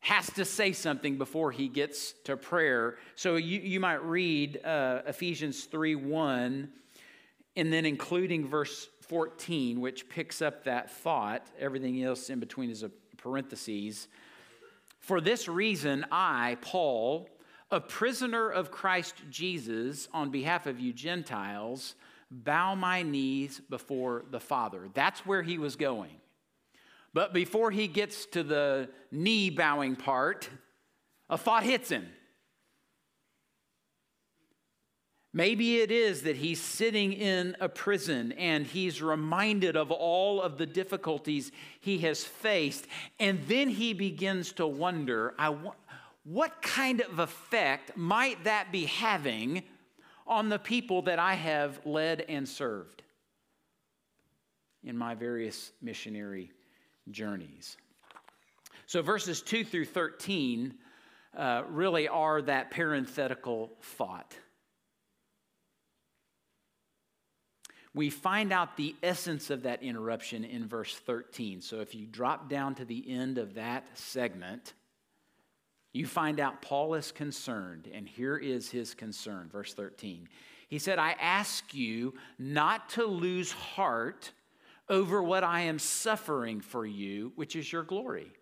has 0.00 0.26
to 0.32 0.44
say 0.44 0.72
something 0.72 1.16
before 1.16 1.52
he 1.52 1.68
gets 1.68 2.12
to 2.24 2.36
prayer. 2.36 2.96
So 3.14 3.36
you, 3.36 3.60
you 3.60 3.78
might 3.78 4.04
read 4.04 4.64
uh, 4.64 5.02
Ephesians 5.06 5.64
3 5.64 5.94
1, 5.94 6.68
and 7.56 7.72
then 7.72 7.86
including 7.86 8.48
verse 8.48 8.88
14, 9.02 9.80
which 9.80 10.08
picks 10.08 10.42
up 10.42 10.64
that 10.64 10.90
thought. 10.90 11.46
Everything 11.58 12.02
else 12.02 12.30
in 12.30 12.40
between 12.40 12.68
is 12.70 12.82
a 12.82 12.90
parenthesis. 13.16 14.08
For 14.98 15.20
this 15.20 15.48
reason, 15.48 16.04
I, 16.10 16.56
Paul, 16.60 17.28
a 17.70 17.80
prisoner 17.80 18.50
of 18.50 18.70
Christ 18.70 19.14
Jesus, 19.30 20.08
on 20.12 20.30
behalf 20.30 20.66
of 20.66 20.80
you 20.80 20.92
Gentiles, 20.92 21.94
bow 22.30 22.74
my 22.74 23.02
knees 23.02 23.60
before 23.70 24.24
the 24.30 24.40
Father. 24.40 24.88
That's 24.94 25.24
where 25.26 25.42
he 25.42 25.58
was 25.58 25.76
going. 25.76 26.21
But 27.14 27.32
before 27.34 27.70
he 27.70 27.88
gets 27.88 28.26
to 28.26 28.42
the 28.42 28.88
knee 29.10 29.50
bowing 29.50 29.96
part, 29.96 30.48
a 31.28 31.36
thought 31.36 31.62
hits 31.62 31.90
him. 31.90 32.08
Maybe 35.34 35.78
it 35.78 35.90
is 35.90 36.22
that 36.22 36.36
he's 36.36 36.60
sitting 36.60 37.14
in 37.14 37.56
a 37.58 37.68
prison 37.68 38.32
and 38.32 38.66
he's 38.66 39.00
reminded 39.00 39.76
of 39.76 39.90
all 39.90 40.42
of 40.42 40.58
the 40.58 40.66
difficulties 40.66 41.52
he 41.80 41.98
has 41.98 42.22
faced. 42.22 42.86
And 43.18 43.40
then 43.46 43.70
he 43.70 43.94
begins 43.94 44.52
to 44.52 44.66
wonder 44.66 45.34
what 46.24 46.60
kind 46.60 47.00
of 47.00 47.18
effect 47.18 47.96
might 47.96 48.44
that 48.44 48.70
be 48.72 48.84
having 48.84 49.62
on 50.26 50.50
the 50.50 50.58
people 50.58 51.02
that 51.02 51.18
I 51.18 51.34
have 51.34 51.80
led 51.86 52.26
and 52.28 52.46
served 52.46 53.02
in 54.84 54.98
my 54.98 55.14
various 55.14 55.72
missionary 55.80 56.50
journeys. 57.10 57.76
So, 58.86 59.02
verses 59.02 59.42
2 59.42 59.64
through 59.64 59.86
13 59.86 60.74
uh, 61.36 61.62
really 61.68 62.08
are 62.08 62.42
that 62.42 62.70
parenthetical 62.70 63.72
thought. 63.80 64.34
We 67.94 68.10
find 68.10 68.52
out 68.52 68.76
the 68.76 68.94
essence 69.02 69.50
of 69.50 69.62
that 69.62 69.82
interruption 69.82 70.44
in 70.44 70.66
verse 70.66 70.94
13. 70.94 71.60
So, 71.60 71.80
if 71.80 71.94
you 71.94 72.06
drop 72.06 72.48
down 72.48 72.74
to 72.76 72.84
the 72.84 73.10
end 73.10 73.38
of 73.38 73.54
that 73.54 73.86
segment, 73.94 74.74
you 75.92 76.06
find 76.06 76.40
out 76.40 76.62
Paul 76.62 76.94
is 76.94 77.12
concerned, 77.12 77.88
and 77.92 78.08
here 78.08 78.36
is 78.36 78.70
his 78.70 78.94
concern, 78.94 79.48
verse 79.52 79.74
13. 79.74 80.28
He 80.68 80.78
said, 80.78 80.98
I 80.98 81.12
ask 81.20 81.74
you 81.74 82.14
not 82.38 82.88
to 82.90 83.04
lose 83.04 83.52
heart 83.52 84.32
over 84.88 85.22
what 85.22 85.44
I 85.44 85.62
am 85.62 85.78
suffering 85.78 86.60
for 86.60 86.84
you, 86.84 87.32
which 87.36 87.56
is 87.56 87.70
your 87.72 87.82
glory. 87.82 88.32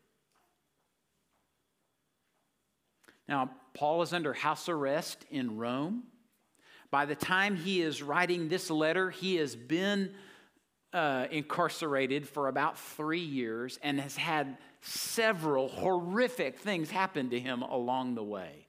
Now, 3.29 3.51
Paul 3.75 4.03
is 4.03 4.13
under 4.13 4.33
house 4.33 4.69
arrest 4.69 5.25
in 5.31 5.57
Rome. 5.57 6.05
By 6.91 7.07
the 7.07 7.15
time 7.15 7.55
he 7.55 7.81
is 7.81 8.03
writing 8.03 8.49
this 8.49 8.71
letter, 8.71 9.11
he 9.11 9.37
has 9.37 9.55
been 9.55 10.13
uh, 10.93 11.27
incarcerated 11.31 12.29
for 12.29 12.49
about 12.49 12.79
three 12.79 13.21
years 13.21 13.79
and 13.83 14.01
has 14.01 14.17
had 14.17 14.59
several 14.81 15.69
horrific 15.69 16.59
things 16.59 16.91
happen 16.91 17.31
to 17.31 17.39
him 17.39 17.63
along 17.63 18.17
the 18.17 18.25
way. 18.25 18.67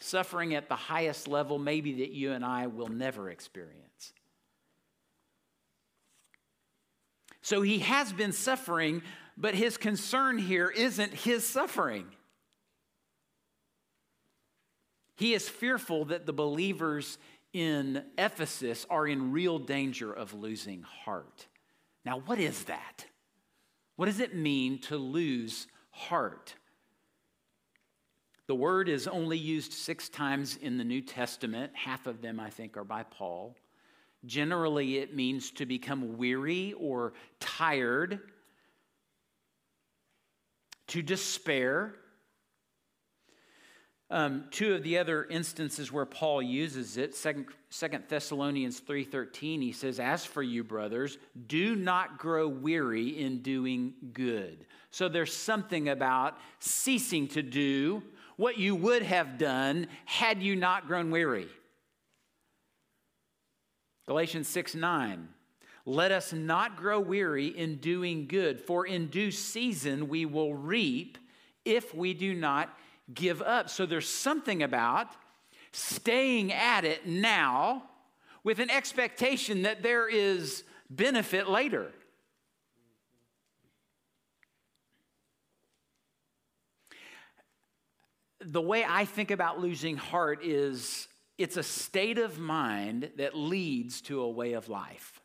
Suffering 0.00 0.54
at 0.54 0.68
the 0.68 0.76
highest 0.76 1.28
level, 1.28 1.58
maybe 1.58 2.00
that 2.00 2.10
you 2.10 2.32
and 2.32 2.44
I 2.44 2.66
will 2.68 2.88
never 2.88 3.28
experience. 3.30 4.14
So 7.44 7.60
he 7.60 7.80
has 7.80 8.10
been 8.10 8.32
suffering, 8.32 9.02
but 9.36 9.54
his 9.54 9.76
concern 9.76 10.38
here 10.38 10.70
isn't 10.70 11.12
his 11.12 11.46
suffering. 11.46 12.06
He 15.16 15.34
is 15.34 15.46
fearful 15.46 16.06
that 16.06 16.24
the 16.24 16.32
believers 16.32 17.18
in 17.52 18.02
Ephesus 18.16 18.86
are 18.88 19.06
in 19.06 19.30
real 19.30 19.58
danger 19.58 20.10
of 20.10 20.32
losing 20.32 20.84
heart. 21.04 21.46
Now, 22.06 22.20
what 22.20 22.38
is 22.38 22.64
that? 22.64 23.04
What 23.96 24.06
does 24.06 24.20
it 24.20 24.34
mean 24.34 24.78
to 24.84 24.96
lose 24.96 25.66
heart? 25.90 26.54
The 28.46 28.54
word 28.54 28.88
is 28.88 29.06
only 29.06 29.36
used 29.36 29.74
six 29.74 30.08
times 30.08 30.56
in 30.56 30.78
the 30.78 30.84
New 30.84 31.02
Testament. 31.02 31.72
Half 31.74 32.06
of 32.06 32.22
them, 32.22 32.40
I 32.40 32.48
think, 32.48 32.78
are 32.78 32.84
by 32.84 33.02
Paul. 33.02 33.54
Generally, 34.26 34.98
it 34.98 35.14
means 35.14 35.50
to 35.52 35.66
become 35.66 36.16
weary 36.16 36.74
or 36.78 37.12
tired, 37.40 38.20
to 40.88 41.02
despair, 41.02 41.94
um, 44.10 44.44
two 44.50 44.74
of 44.74 44.82
the 44.82 44.98
other 44.98 45.24
instances 45.24 45.90
where 45.90 46.04
Paul 46.04 46.42
uses 46.42 46.96
it, 46.98 47.16
Second, 47.16 47.46
Second 47.70 48.04
Thessalonians 48.08 48.80
3.13, 48.80 49.62
he 49.62 49.72
says, 49.72 49.98
As 49.98 50.24
for 50.24 50.42
you, 50.42 50.62
brothers, 50.62 51.18
do 51.46 51.74
not 51.74 52.18
grow 52.18 52.46
weary 52.46 53.18
in 53.20 53.40
doing 53.40 53.94
good. 54.12 54.66
So 54.90 55.08
there's 55.08 55.34
something 55.34 55.88
about 55.88 56.38
ceasing 56.60 57.26
to 57.28 57.42
do 57.42 58.02
what 58.36 58.58
you 58.58 58.76
would 58.76 59.02
have 59.02 59.38
done 59.38 59.88
had 60.04 60.42
you 60.42 60.54
not 60.54 60.86
grown 60.86 61.10
weary. 61.10 61.48
Galatians 64.06 64.48
6 64.48 64.74
9. 64.74 65.28
Let 65.86 66.12
us 66.12 66.32
not 66.32 66.76
grow 66.76 66.98
weary 66.98 67.48
in 67.48 67.76
doing 67.76 68.26
good, 68.26 68.60
for 68.60 68.86
in 68.86 69.08
due 69.08 69.30
season 69.30 70.08
we 70.08 70.24
will 70.24 70.54
reap 70.54 71.18
if 71.64 71.94
we 71.94 72.14
do 72.14 72.34
not 72.34 72.76
give 73.12 73.42
up. 73.42 73.68
So 73.68 73.84
there's 73.84 74.08
something 74.08 74.62
about 74.62 75.08
staying 75.72 76.52
at 76.52 76.84
it 76.84 77.06
now 77.06 77.82
with 78.42 78.60
an 78.60 78.70
expectation 78.70 79.62
that 79.62 79.82
there 79.82 80.08
is 80.08 80.64
benefit 80.88 81.48
later. 81.48 81.90
The 88.40 88.60
way 88.60 88.84
I 88.86 89.06
think 89.06 89.30
about 89.30 89.60
losing 89.60 89.96
heart 89.96 90.44
is 90.44 91.08
it's 91.38 91.56
a 91.56 91.62
state 91.62 92.18
of 92.18 92.38
mind 92.38 93.10
that 93.16 93.36
leads 93.36 94.00
to 94.02 94.20
a 94.22 94.28
way 94.28 94.52
of 94.52 94.68
life 94.68 95.20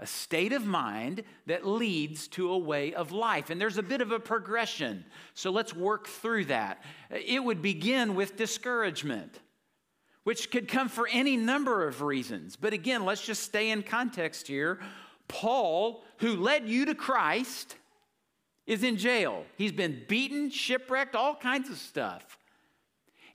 a 0.00 0.06
state 0.06 0.52
of 0.52 0.66
mind 0.66 1.22
that 1.46 1.66
leads 1.66 2.26
to 2.28 2.50
a 2.50 2.58
way 2.58 2.92
of 2.94 3.12
life. 3.12 3.50
And 3.50 3.60
there's 3.60 3.78
a 3.78 3.82
bit 3.82 4.00
of 4.00 4.10
a 4.10 4.18
progression. 4.18 5.04
So 5.34 5.50
let's 5.50 5.74
work 5.74 6.08
through 6.08 6.46
that. 6.46 6.82
It 7.10 7.42
would 7.42 7.62
begin 7.62 8.14
with 8.14 8.36
discouragement, 8.36 9.38
which 10.24 10.50
could 10.50 10.66
come 10.66 10.88
for 10.88 11.08
any 11.10 11.36
number 11.36 11.86
of 11.86 12.02
reasons. 12.02 12.56
But 12.56 12.72
again, 12.72 13.04
let's 13.04 13.24
just 13.24 13.44
stay 13.44 13.70
in 13.70 13.82
context 13.82 14.48
here. 14.48 14.80
Paul, 15.28 16.04
who 16.18 16.36
led 16.36 16.68
you 16.68 16.86
to 16.86 16.94
Christ, 16.94 17.76
is 18.66 18.82
in 18.82 18.96
jail. 18.96 19.44
He's 19.56 19.72
been 19.72 20.02
beaten, 20.08 20.50
shipwrecked, 20.50 21.14
all 21.14 21.36
kinds 21.36 21.70
of 21.70 21.78
stuff. 21.78 22.36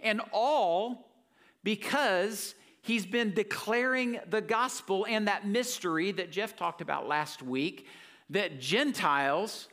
And 0.01 0.21
all 0.31 1.08
because 1.63 2.55
He's 2.81 3.05
been 3.05 3.33
declaring 3.33 4.19
the 4.29 4.41
gospel 4.41 5.05
and 5.07 5.27
that 5.27 5.45
mystery 5.45 6.11
that 6.13 6.31
Jeff 6.31 6.55
talked 6.55 6.81
about 6.81 7.07
last 7.07 7.43
week 7.43 7.87
that 8.29 8.59
Gentiles, 8.59 9.67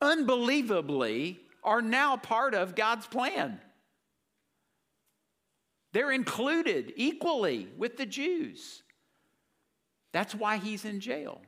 unbelievably, 0.00 1.40
are 1.62 1.82
now 1.82 2.16
part 2.16 2.54
of 2.54 2.74
God's 2.74 3.06
plan. 3.06 3.60
They're 5.92 6.12
included 6.12 6.92
equally 6.96 7.68
with 7.76 7.96
the 7.96 8.06
Jews. 8.06 8.82
That's 10.12 10.34
why 10.34 10.56
he's 10.56 10.84
in 10.84 11.00
jail. 11.00 11.40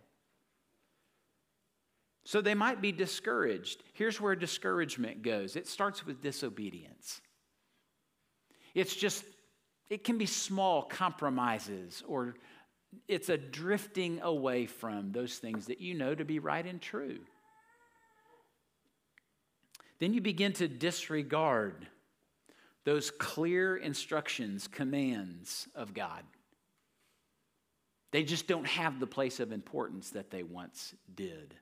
So 2.24 2.40
they 2.40 2.54
might 2.54 2.80
be 2.80 2.92
discouraged. 2.92 3.82
Here's 3.92 4.20
where 4.20 4.36
discouragement 4.36 5.22
goes 5.22 5.56
it 5.56 5.66
starts 5.66 6.06
with 6.06 6.22
disobedience. 6.22 7.20
It's 8.74 8.94
just 8.94 9.24
it 9.88 10.04
can 10.04 10.18
be 10.18 10.26
small 10.26 10.82
compromises 10.82 12.02
or 12.06 12.34
it's 13.08 13.28
a 13.28 13.36
drifting 13.36 14.20
away 14.20 14.66
from 14.66 15.12
those 15.12 15.38
things 15.38 15.66
that 15.66 15.80
you 15.80 15.94
know 15.94 16.14
to 16.14 16.24
be 16.24 16.38
right 16.38 16.64
and 16.64 16.80
true. 16.80 17.18
Then 19.98 20.12
you 20.12 20.20
begin 20.20 20.52
to 20.54 20.68
disregard 20.68 21.86
those 22.84 23.10
clear 23.10 23.76
instructions, 23.76 24.68
commands 24.68 25.68
of 25.74 25.94
God. 25.94 26.22
They 28.12 28.22
just 28.22 28.46
don't 28.46 28.66
have 28.66 29.00
the 29.00 29.06
place 29.06 29.40
of 29.40 29.52
importance 29.52 30.10
that 30.10 30.30
they 30.30 30.42
once 30.42 30.94
did 31.14 31.54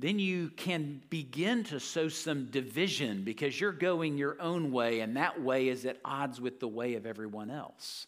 then 0.00 0.18
you 0.18 0.48
can 0.56 1.02
begin 1.10 1.62
to 1.64 1.78
sow 1.78 2.08
some 2.08 2.46
division 2.46 3.22
because 3.22 3.60
you're 3.60 3.70
going 3.70 4.16
your 4.16 4.40
own 4.40 4.72
way, 4.72 5.00
and 5.00 5.16
that 5.16 5.42
way 5.42 5.68
is 5.68 5.84
at 5.84 5.98
odds 6.04 6.40
with 6.40 6.58
the 6.58 6.68
way 6.68 6.94
of 6.94 7.04
everyone 7.04 7.50
else. 7.50 8.06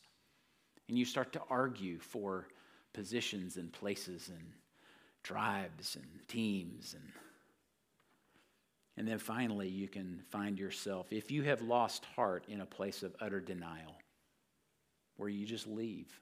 And 0.88 0.96
you 0.96 1.04
start 1.04 1.32
to 1.34 1.42
argue 1.50 1.98
for 1.98 2.48
positions 2.94 3.58
and 3.58 3.70
places 3.72 4.30
and 4.30 4.52
tribes 5.22 5.96
and 5.96 6.28
teams 6.28 6.94
and 6.94 7.12
and 8.96 9.08
then 9.08 9.18
finally 9.18 9.68
you 9.68 9.88
can 9.88 10.20
find 10.30 10.58
yourself 10.58 11.12
if 11.12 11.30
you 11.30 11.42
have 11.42 11.62
lost 11.62 12.04
heart 12.16 12.44
in 12.48 12.60
a 12.60 12.66
place 12.66 13.02
of 13.02 13.14
utter 13.20 13.40
denial 13.40 13.94
where 15.16 15.28
you 15.28 15.46
just 15.46 15.66
leave 15.66 16.20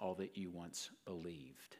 all 0.00 0.14
that 0.14 0.36
you 0.38 0.48
once 0.48 0.90
believed 1.04 1.76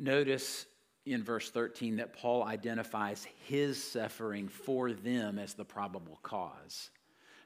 Notice 0.00 0.64
in 1.04 1.22
verse 1.22 1.50
13 1.50 1.96
that 1.96 2.14
Paul 2.14 2.42
identifies 2.42 3.26
his 3.44 3.82
suffering 3.82 4.48
for 4.48 4.94
them 4.94 5.38
as 5.38 5.52
the 5.52 5.64
probable 5.64 6.18
cause. 6.22 6.88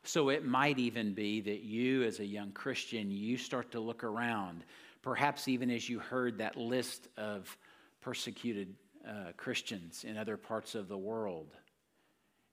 So 0.04 0.28
it 0.28 0.46
might 0.46 0.78
even 0.78 1.14
be 1.14 1.40
that 1.40 1.62
you, 1.62 2.04
as 2.04 2.20
a 2.20 2.24
young 2.24 2.52
Christian, 2.52 3.10
you 3.10 3.36
start 3.38 3.72
to 3.72 3.80
look 3.80 4.04
around, 4.04 4.64
perhaps 5.02 5.48
even 5.48 5.68
as 5.68 5.88
you 5.88 5.98
heard 5.98 6.38
that 6.38 6.56
list 6.56 7.08
of 7.16 7.56
persecuted 8.00 8.72
uh, 9.04 9.32
Christians 9.36 10.04
in 10.04 10.16
other 10.16 10.36
parts 10.36 10.76
of 10.76 10.86
the 10.86 10.96
world, 10.96 11.56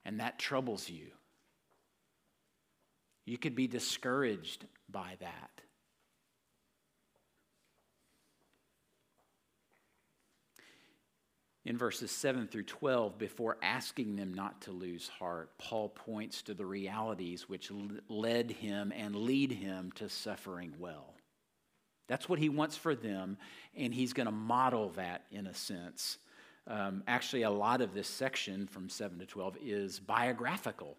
and 0.04 0.20
that 0.20 0.40
troubles 0.40 0.90
you. 0.90 1.08
You 3.26 3.38
could 3.38 3.56
be 3.56 3.68
discouraged 3.68 4.66
by 4.90 5.18
that. 5.20 5.62
In 11.63 11.78
verses 11.78 12.12
7 12.12 12.47
through 12.47 12.63
12, 12.63 13.17
before 13.19 13.58
asking 13.62 14.15
them 14.15 14.34
not 14.34 14.62
to 14.62 14.71
lose 14.71 15.08
heart, 15.08 15.52
Paul 15.60 15.89
points 15.89 16.41
to 16.43 16.56
the 16.56 16.65
realities 16.65 17.47
which 17.47 17.71
led 18.10 18.52
him 18.52 18.91
and 18.95 19.15
lead 19.15 19.52
him 19.52 19.91
to 19.95 20.10
suffering 20.10 20.74
well. 20.80 21.13
That's 22.08 22.28
what 22.28 22.39
he 22.39 22.50
wants 22.50 22.78
for 22.78 22.95
them, 22.95 23.38
and 23.76 23.93
he's 23.93 24.13
going 24.13 24.26
to 24.26 24.32
model 24.32 24.89
that 24.91 25.26
in 25.32 25.45
a 25.45 25.54
sense. 25.54 26.17
Um, 26.67 27.04
actually, 27.08 27.43
a 27.43 27.50
lot 27.50 27.82
of 27.82 27.93
this 27.93 28.08
section 28.08 28.67
from 28.67 28.89
7 28.89 29.19
to 29.19 29.26
12 29.26 29.58
is 29.63 30.00
biographical. 30.00 30.97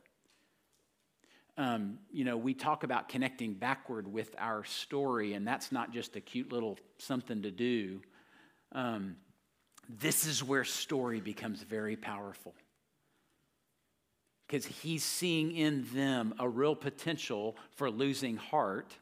Um, 1.59 1.99
you 2.11 2.25
know, 2.25 2.37
we 2.37 2.55
talk 2.55 2.83
about 2.83 3.09
connecting 3.09 3.55
backward 3.55 4.11
with 4.11 4.35
our 4.39 4.65
story, 4.65 5.35
and 5.35 5.47
that's 5.47 5.71
not 5.73 5.93
just 5.93 6.17
a 6.17 6.21
cute 6.21 6.53
little 6.53 6.79
something 6.99 7.43
to 7.43 7.51
do. 7.51 8.01
Um, 8.73 9.17
this 10.01 10.27
is 10.27 10.43
where 10.43 10.65
story 10.65 11.21
becomes 11.21 11.63
very 11.63 11.97
powerful. 11.97 12.55
Because 14.47 14.67
he's 14.67 15.03
seeing 15.03 15.57
in 15.57 15.87
them 15.95 16.35
a 16.39 16.49
real 16.49 16.75
potential 16.75 17.57
for 17.77 17.91
losing 17.91 18.37
heart. 18.37 18.97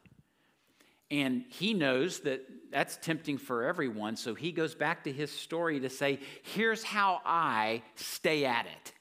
And 1.10 1.44
he 1.48 1.74
knows 1.74 2.20
that 2.20 2.46
that's 2.70 2.96
tempting 2.96 3.38
for 3.38 3.64
everyone. 3.64 4.16
So 4.16 4.34
he 4.34 4.52
goes 4.52 4.74
back 4.74 5.04
to 5.04 5.12
his 5.12 5.30
story 5.32 5.80
to 5.80 5.90
say, 5.90 6.20
here's 6.42 6.84
how 6.84 7.20
I 7.24 7.82
stay 7.96 8.44
at 8.44 8.66
it. 8.66 8.92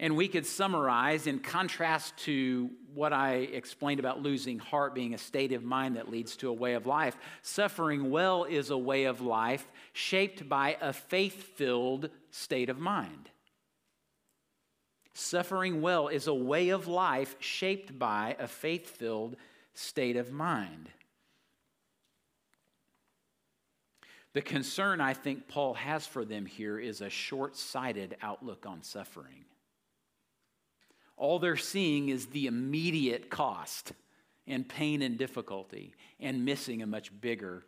And 0.00 0.16
we 0.16 0.28
could 0.28 0.46
summarize 0.46 1.26
in 1.26 1.40
contrast 1.40 2.16
to 2.20 2.70
what 2.94 3.12
I 3.12 3.34
explained 3.34 4.00
about 4.00 4.22
losing 4.22 4.58
heart 4.58 4.94
being 4.94 5.12
a 5.12 5.18
state 5.18 5.52
of 5.52 5.62
mind 5.62 5.96
that 5.96 6.10
leads 6.10 6.36
to 6.36 6.48
a 6.48 6.54
way 6.54 6.72
of 6.72 6.86
life. 6.86 7.18
Suffering 7.42 8.10
well 8.10 8.44
is 8.44 8.70
a 8.70 8.78
way 8.78 9.04
of 9.04 9.20
life 9.20 9.70
shaped 9.92 10.48
by 10.48 10.78
a 10.80 10.94
faith 10.94 11.42
filled 11.54 12.08
state 12.30 12.70
of 12.70 12.78
mind. 12.78 13.28
Suffering 15.12 15.82
well 15.82 16.08
is 16.08 16.26
a 16.28 16.34
way 16.34 16.70
of 16.70 16.88
life 16.88 17.36
shaped 17.38 17.98
by 17.98 18.36
a 18.38 18.48
faith 18.48 18.88
filled 18.88 19.36
state 19.74 20.16
of 20.16 20.32
mind. 20.32 20.88
The 24.32 24.40
concern 24.40 25.02
I 25.02 25.12
think 25.12 25.46
Paul 25.46 25.74
has 25.74 26.06
for 26.06 26.24
them 26.24 26.46
here 26.46 26.78
is 26.78 27.02
a 27.02 27.10
short 27.10 27.54
sighted 27.54 28.16
outlook 28.22 28.64
on 28.64 28.82
suffering. 28.82 29.44
All 31.20 31.38
they're 31.38 31.58
seeing 31.58 32.08
is 32.08 32.26
the 32.26 32.46
immediate 32.46 33.28
cost 33.28 33.92
and 34.46 34.66
pain 34.66 35.02
and 35.02 35.18
difficulty 35.18 35.92
and 36.18 36.46
missing 36.46 36.80
a 36.80 36.86
much 36.86 37.12
bigger 37.20 37.66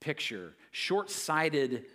picture. 0.00 0.54
Short 0.70 1.10
sighted 1.10 1.86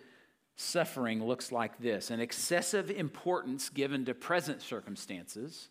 suffering 0.56 1.24
looks 1.24 1.50
like 1.50 1.78
this 1.78 2.10
an 2.10 2.20
excessive 2.20 2.90
importance 2.90 3.70
given 3.70 4.04
to 4.04 4.12
present 4.12 4.60
circumstances, 4.60 5.70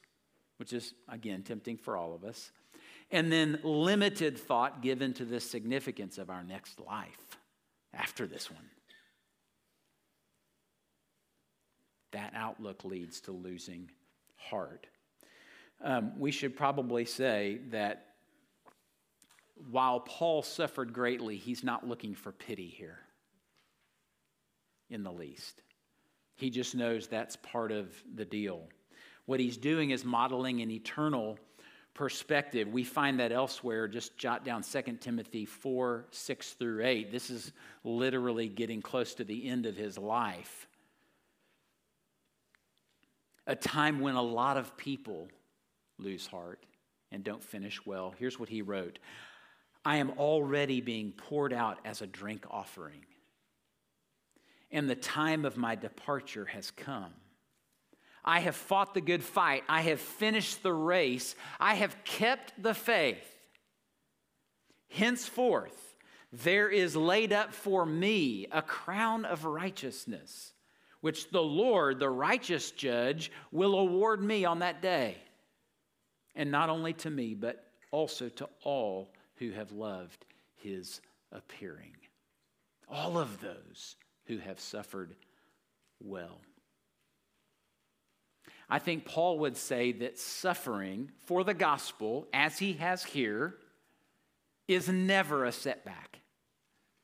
which 0.58 0.74
is, 0.74 0.96
again, 1.08 1.44
tempting 1.44 1.78
for 1.78 1.96
all 1.96 2.16
of 2.16 2.24
us, 2.24 2.52
and 3.12 3.32
then 3.32 3.60
limited 3.64 4.40
thought 4.40 4.82
given 4.82 5.14
to 5.14 5.24
the 5.24 5.40
significance 5.40 6.18
of 6.18 6.32
our 6.32 6.44
next 6.44 6.80
life 6.80 7.38
after 7.94 8.26
this 8.26 8.50
one. 8.50 8.72
That 12.14 12.34
outlook 12.34 12.84
leads 12.84 13.22
to 13.22 13.32
losing 13.32 13.92
heart. 14.36 14.88
Um, 15.84 16.14
we 16.18 16.32
should 16.32 16.56
probably 16.56 17.06
say 17.06 17.60
that 17.70 18.06
while 19.70 20.00
Paul 20.00 20.42
suffered 20.42 20.94
greatly, 20.94 21.38
he's 21.38 21.64
not 21.64 21.88
looking 21.88 22.16
for 22.16 22.32
pity 22.32 22.68
here 22.68 23.00
in 24.90 25.04
the 25.04 25.12
least. 25.12 25.62
He 26.36 26.50
just 26.50 26.76
knows 26.76 27.08
that's 27.08 27.36
part 27.38 27.72
of 27.72 27.92
the 28.16 28.26
deal. 28.26 28.68
What 29.26 29.40
he's 29.40 29.58
doing 29.58 29.90
is 29.90 30.06
modeling 30.06 30.62
an 30.62 30.72
eternal 30.72 31.38
perspective. 31.94 32.68
We 32.68 32.84
find 32.84 33.20
that 33.20 33.32
elsewhere. 33.32 33.88
Just 33.88 34.18
jot 34.18 34.46
down 34.46 34.62
2 34.62 34.82
Timothy 35.02 35.46
4 35.46 36.06
6 36.12 36.54
through 36.54 36.86
8. 36.86 37.12
This 37.12 37.30
is 37.30 37.52
literally 37.84 38.48
getting 38.48 38.82
close 38.82 39.16
to 39.16 39.24
the 39.24 39.48
end 39.48 39.66
of 39.66 39.76
his 39.76 39.98
life. 39.98 40.68
A 43.48 43.56
time 43.56 44.00
when 44.00 44.16
a 44.16 44.22
lot 44.22 44.58
of 44.58 44.78
people 44.78 45.28
lose 45.98 46.28
heart 46.28 46.66
and 47.12 47.24
don't 47.24 47.44
finish 47.44 47.86
well. 47.86 48.14
Here's 48.18 48.40
what 48.40 48.50
he 48.50 48.62
wrote 48.62 49.00
I 49.86 49.98
am 49.98 50.12
already 50.18 50.82
being 50.82 51.12
poured 51.12 51.54
out 51.54 51.80
as 51.86 52.02
a 52.02 52.08
drink 52.08 52.46
offering, 52.50 53.06
and 54.72 54.90
the 54.90 54.96
time 54.96 55.46
of 55.46 55.58
my 55.58 55.76
departure 55.76 56.46
has 56.46 56.72
come. 56.72 57.14
I 58.26 58.42
have 58.42 58.58
fought 58.58 58.94
the 58.94 59.02
good 59.02 59.24
fight. 59.24 59.64
I 59.70 59.82
have 59.84 60.02
finished 60.02 60.62
the 60.62 60.74
race. 60.74 61.36
I 61.62 61.76
have 61.76 61.96
kept 62.04 62.62
the 62.62 62.74
faith. 62.74 63.38
Henceforth, 64.90 65.96
there 66.34 66.68
is 66.68 66.98
laid 66.98 67.32
up 67.32 67.54
for 67.54 67.86
me 67.86 68.48
a 68.52 68.62
crown 68.62 69.24
of 69.24 69.46
righteousness, 69.46 70.52
which 71.00 71.30
the 71.30 71.42
Lord, 71.42 72.00
the 72.00 72.10
righteous 72.10 72.72
judge, 72.72 73.32
will 73.54 73.76
award 73.80 74.22
me 74.22 74.44
on 74.44 74.60
that 74.60 74.82
day. 74.82 75.18
And 76.38 76.52
not 76.52 76.70
only 76.70 76.94
to 76.94 77.10
me, 77.10 77.34
but 77.34 77.66
also 77.92 78.30
to 78.30 78.48
all 78.64 79.12
who 79.38 79.52
have 79.52 79.72
loved 79.72 80.26
his 80.56 81.02
appearing. 81.32 81.96
All 82.88 83.18
of 83.18 83.42
those 83.42 83.96
who 84.28 84.38
have 84.38 84.60
suffered 84.60 85.16
well. 86.00 86.40
I 88.70 88.80
think 88.80 89.06
Paul 89.06 89.40
would 89.40 89.58
say 89.58 89.94
that 89.94 90.20
suffering 90.20 91.12
for 91.26 91.44
the 91.44 91.54
gospel, 91.54 92.28
as 92.34 92.60
he 92.60 92.74
has 92.74 93.04
here, 93.04 93.56
is 94.68 94.88
never 94.90 95.46
a 95.46 95.52
setback, 95.52 96.20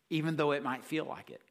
even 0.09 0.35
though 0.35 0.51
it 0.51 0.63
might 0.63 0.85
feel 0.85 1.05
like 1.05 1.31
it. 1.31 1.41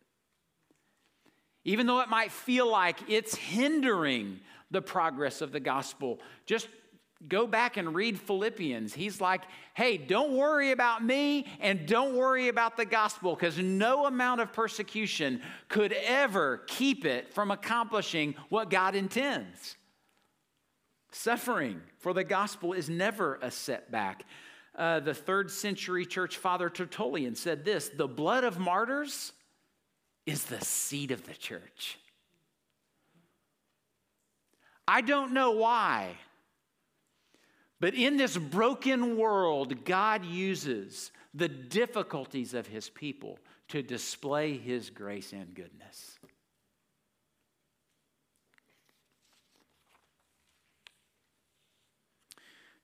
Even 1.65 1.87
though 1.87 2.01
it 2.01 2.09
might 2.09 2.31
feel 2.31 2.71
like 2.71 2.99
it's 3.09 3.35
hindering 3.35 4.39
the 4.71 4.83
progress 4.83 5.41
of 5.41 5.53
the 5.53 5.61
gospel. 5.61 6.21
Just 6.45 6.69
go 7.29 7.47
back 7.47 7.77
and 7.77 7.95
read 7.95 8.19
Philippians. 8.19 8.95
He's 8.95 9.21
like, 9.21 9.43
hey, 9.75 9.97
don't 9.97 10.37
worry 10.37 10.73
about 10.73 11.05
me 11.05 11.47
and 11.61 11.87
don't 11.87 12.17
worry 12.17 12.49
about 12.49 12.77
the 12.77 12.85
gospel 12.85 13.35
because 13.35 13.59
no 13.59 14.07
amount 14.07 14.41
of 14.41 14.53
persecution 14.53 15.41
could 15.69 15.93
ever 15.93 16.63
keep 16.67 17.05
it 17.05 17.33
from 17.33 17.51
accomplishing 17.51 18.35
what 18.49 18.71
God 18.71 18.95
intends. 18.95 19.77
Suffering 21.13 21.81
for 21.99 22.15
the 22.15 22.25
gospel 22.25 22.73
is 22.73 22.89
never 22.89 23.39
a 23.43 23.51
setback. 23.51 24.25
Uh, 24.75 25.01
the 25.01 25.15
third 25.15 25.51
century 25.51 26.07
church 26.07 26.39
father 26.39 26.71
Tertullian 26.71 27.35
said 27.35 27.65
this 27.65 27.91
the 27.91 28.09
blood 28.09 28.45
of 28.45 28.59
martyrs 28.59 29.33
is 30.25 30.45
the 30.45 30.61
seed 30.65 31.11
of 31.11 31.27
the 31.27 31.35
church. 31.35 31.99
I 34.89 35.01
don't 35.01 35.33
know 35.33 35.53
why, 35.53 36.17
but 37.83 37.95
in 37.95 38.17
this 38.17 38.39
broken 38.39 39.17
world, 39.17 39.85
God 39.85 40.25
uses 40.25 41.11
the 41.35 41.49
difficulties 41.49 42.55
of 42.55 42.69
his 42.69 42.89
people 42.89 43.41
to 43.71 43.83
display 43.83 44.57
his 44.57 44.89
grace 44.89 45.33
and 45.33 45.53
goodness. 45.53 46.17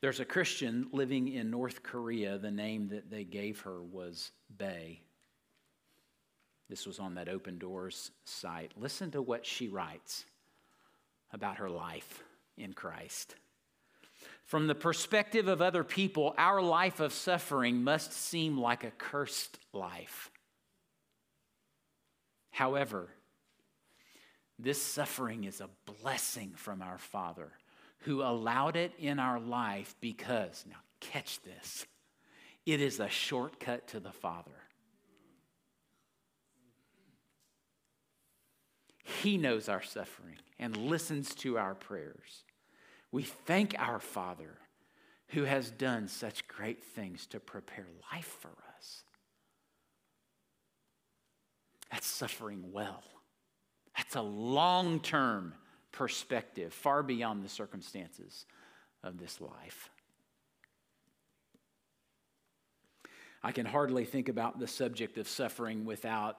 There's 0.00 0.18
a 0.18 0.24
Christian 0.24 0.88
living 0.90 1.28
in 1.28 1.48
North 1.48 1.84
Korea. 1.84 2.36
The 2.36 2.50
name 2.50 2.88
that 2.88 3.08
they 3.08 3.22
gave 3.22 3.60
her 3.60 3.80
was 3.80 4.32
Bay. 4.56 5.02
This 6.68 6.88
was 6.88 6.98
on 6.98 7.14
that 7.14 7.28
Open 7.28 7.56
Doors 7.56 8.10
site. 8.24 8.72
Listen 8.76 9.12
to 9.12 9.22
what 9.22 9.46
she 9.46 9.68
writes 9.68 10.24
about 11.32 11.58
her 11.58 11.70
life 11.70 12.24
in 12.56 12.72
Christ. 12.72 13.36
From 14.48 14.66
the 14.66 14.74
perspective 14.74 15.46
of 15.46 15.60
other 15.60 15.84
people, 15.84 16.34
our 16.38 16.62
life 16.62 17.00
of 17.00 17.12
suffering 17.12 17.84
must 17.84 18.14
seem 18.14 18.58
like 18.58 18.82
a 18.82 18.90
cursed 18.90 19.58
life. 19.74 20.30
However, 22.50 23.10
this 24.58 24.82
suffering 24.82 25.44
is 25.44 25.60
a 25.60 25.68
blessing 26.00 26.54
from 26.56 26.80
our 26.80 26.96
Father 26.96 27.52
who 28.00 28.22
allowed 28.22 28.76
it 28.76 28.92
in 28.98 29.18
our 29.18 29.38
life 29.38 29.94
because, 30.00 30.64
now 30.66 30.78
catch 31.00 31.42
this, 31.42 31.84
it 32.64 32.80
is 32.80 33.00
a 33.00 33.08
shortcut 33.10 33.86
to 33.88 34.00
the 34.00 34.12
Father. 34.12 34.62
He 39.22 39.36
knows 39.36 39.68
our 39.68 39.82
suffering 39.82 40.36
and 40.58 40.74
listens 40.74 41.34
to 41.34 41.58
our 41.58 41.74
prayers. 41.74 42.44
We 43.10 43.22
thank 43.22 43.74
our 43.78 43.98
Father 43.98 44.58
who 45.28 45.44
has 45.44 45.70
done 45.70 46.08
such 46.08 46.46
great 46.48 46.82
things 46.82 47.26
to 47.26 47.40
prepare 47.40 47.86
life 48.12 48.36
for 48.40 48.52
us. 48.76 49.02
That's 51.90 52.06
suffering 52.06 52.72
well. 52.72 53.02
That's 53.96 54.16
a 54.16 54.22
long 54.22 55.00
term 55.00 55.54
perspective, 55.92 56.72
far 56.72 57.02
beyond 57.02 57.42
the 57.42 57.48
circumstances 57.48 58.46
of 59.02 59.18
this 59.18 59.40
life. 59.40 59.90
I 63.42 63.52
can 63.52 63.66
hardly 63.66 64.04
think 64.04 64.28
about 64.28 64.58
the 64.58 64.66
subject 64.66 65.16
of 65.16 65.28
suffering 65.28 65.84
without 65.84 66.38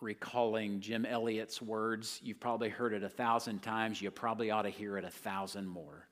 recalling 0.00 0.80
Jim 0.80 1.04
Elliot's 1.04 1.60
words. 1.60 2.20
You've 2.22 2.40
probably 2.40 2.68
heard 2.68 2.92
it 2.92 3.02
a 3.02 3.08
thousand 3.08 3.62
times. 3.62 4.00
You 4.00 4.10
probably 4.10 4.50
ought 4.50 4.62
to 4.62 4.70
hear 4.70 4.96
it 4.96 5.04
a 5.04 5.10
thousand 5.10 5.66
more. 5.66 6.07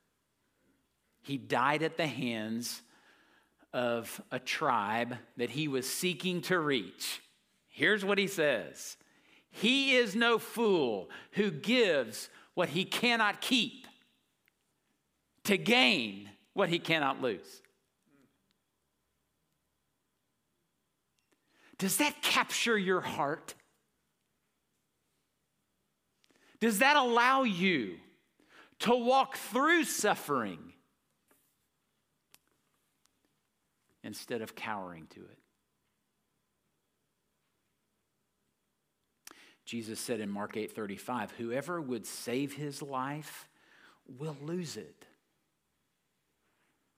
He 1.27 1.39
died 1.39 1.83
at 1.83 1.97
the 1.97 2.07
hands 2.07 2.83
of 3.73 4.21
a 4.31 4.39
tribe 4.39 5.17
that 5.37 5.51
he 5.51 5.67
was 5.67 5.91
seeking 5.91 6.41
to 6.43 6.61
reach. 6.61 7.21
Here's 7.67 8.05
what 8.05 8.17
he 8.17 8.29
says 8.29 8.97
He 9.51 9.97
is 9.97 10.15
no 10.15 10.39
fool 10.39 11.11
who 11.33 11.51
gives 11.51 12.29
what 12.55 12.69
he 12.69 12.85
cannot 12.85 13.41
keep 13.41 13.89
to 15.43 15.59
gain 15.59 16.31
what 16.53 16.69
he 16.69 16.79
cannot 16.79 17.21
lose. 17.21 17.61
Does 21.77 21.97
that 21.97 22.23
capture 22.23 22.79
your 22.79 23.01
heart? 23.01 23.55
Does 26.61 26.79
that 26.79 26.95
allow 26.95 27.43
you 27.43 27.97
to 28.79 28.95
walk 28.95 29.37
through 29.37 29.83
suffering 29.83 30.73
instead 34.07 34.41
of 34.41 34.55
cowering 34.55 35.07
to 35.09 35.21
it? 35.21 35.39
Jesus 39.65 39.99
said 39.99 40.21
in 40.21 40.31
Mark 40.31 40.57
8:35, 40.57 41.33
"Whoever 41.33 41.81
would 41.81 42.07
save 42.07 42.55
his 42.55 42.81
life 42.81 43.49
will 44.07 44.37
lose 44.41 44.77
it. 44.77 45.07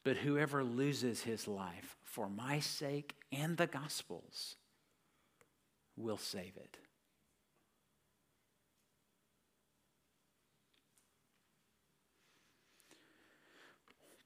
But 0.05 0.19
whoever 0.19 0.63
loses 0.63 1.23
his 1.23 1.49
life 1.49 1.97
for 2.03 2.29
my 2.29 2.61
sake 2.61 3.17
and 3.33 3.57
the 3.57 3.67
gospel's 3.67 4.57
will 5.97 6.19
save 6.19 6.57
it." 6.59 6.77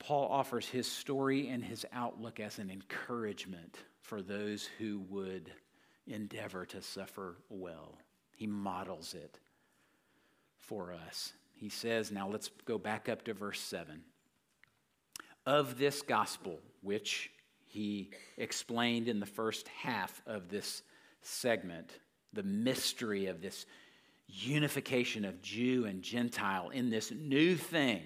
Paul 0.03 0.27
offers 0.33 0.69
his 0.69 0.91
story 0.91 1.49
and 1.49 1.63
his 1.63 1.87
outlook 1.93 2.41
as 2.41 2.59
an 2.59 2.71
encouragement 2.71 3.79
for 4.01 4.21
those 4.21 4.69
who 4.79 5.05
would 5.09 5.53
endeavor 6.09 6.67
to 6.67 6.83
suffer 6.83 7.37
well. 7.49 7.97
He 8.35 8.49
models 8.49 9.15
it 9.15 9.39
for 10.57 10.93
us. 10.93 11.33
He 11.55 11.69
says, 11.69 12.11
now 12.11 12.29
let's 12.29 12.51
go 12.65 12.79
back 12.79 13.09
up 13.09 13.23
to 13.27 13.33
verse 13.33 13.61
7. 13.61 14.03
Of 15.47 15.79
this 15.79 16.03
gospel, 16.03 16.59
which 16.81 17.31
he 17.67 18.11
explained 18.37 19.07
in 19.07 19.21
the 19.21 19.27
first 19.27 19.69
half 19.69 20.21
of 20.27 20.49
this 20.49 20.83
segment, 21.21 21.93
the 22.33 22.43
mystery 22.43 23.27
of 23.27 23.41
this 23.41 23.67
unification 24.27 25.25
of 25.25 25.43
Jew 25.43 25.85
and 25.85 26.03
Gentile 26.03 26.71
in 26.71 26.91
this 26.91 27.13
new 27.13 27.55
thing 27.55 28.03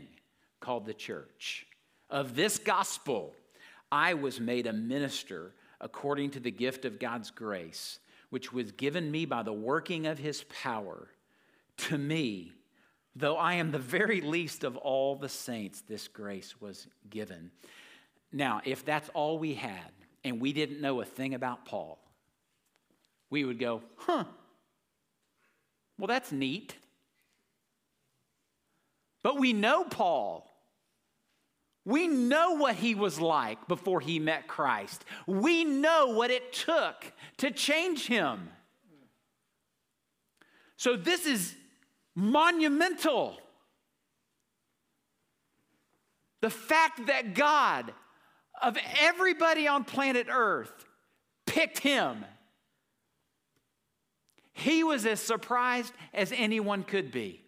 called 0.61 0.85
the 0.85 0.93
church. 0.93 1.67
Of 2.09 2.37
this 2.37 2.59
gospel, 2.59 3.35
I 3.91 4.15
was 4.15 4.41
made 4.41 4.67
a 4.67 4.73
minister 4.73 5.53
according 5.81 6.31
to 6.31 6.41
the 6.41 6.51
gift 6.51 6.85
of 6.85 6.99
God's 6.99 7.31
grace, 7.31 7.99
which 8.31 8.53
was 8.53 8.73
given 8.73 9.11
me 9.11 9.25
by 9.25 9.43
the 9.43 9.53
working 9.53 10.07
of 10.07 10.19
his 10.19 10.45
power. 10.63 11.09
To 11.77 11.99
me, 11.99 12.53
though 13.15 13.37
I 13.37 13.55
am 13.55 13.71
the 13.71 13.79
very 13.79 14.21
least 14.21 14.65
of 14.65 14.77
all 14.77 15.17
the 15.17 15.29
saints, 15.29 15.83
this 15.83 16.09
grace 16.09 16.61
was 16.61 16.87
given. 17.11 17.51
Now, 18.33 18.61
if 18.65 18.85
that's 18.85 19.09
all 19.11 19.39
we 19.39 19.55
had 19.55 19.93
and 20.25 20.41
we 20.41 20.53
didn't 20.53 20.81
know 20.81 21.01
a 21.01 21.05
thing 21.05 21.35
about 21.35 21.65
Paul, 21.65 21.99
we 23.31 23.45
would 23.45 23.59
go, 23.59 23.83
huh, 23.97 24.25
well, 25.99 26.07
that's 26.07 26.33
neat. 26.33 26.77
But 29.23 29.39
we 29.39 29.53
know 29.53 29.85
Paul. 29.85 30.49
We 31.87 32.09
know 32.09 32.57
what 32.57 32.75
he 32.75 32.97
was 32.97 33.21
like 33.21 33.69
before 33.69 34.01
he 34.01 34.19
met 34.19 34.49
Christ. 34.49 35.05
We 35.25 35.65
know 35.65 36.09
what 36.09 36.33
it 36.33 36.53
took 36.53 37.13
to 37.39 37.53
change 37.53 38.09
him. 38.09 38.51
So, 40.77 40.97
this 40.97 41.27
is 41.27 41.55
monumental. 42.17 43.39
The 46.43 46.51
fact 46.51 47.07
that 47.07 47.35
God, 47.35 47.95
of 48.61 48.77
everybody 48.99 49.69
on 49.69 49.85
planet 49.85 50.27
Earth, 50.29 50.85
picked 51.47 51.79
him. 51.79 52.25
He 54.53 54.83
was 54.83 55.07
as 55.07 55.21
surprised 55.21 55.93
as 56.13 56.33
anyone 56.33 56.83
could 56.83 57.13
be. 57.13 57.46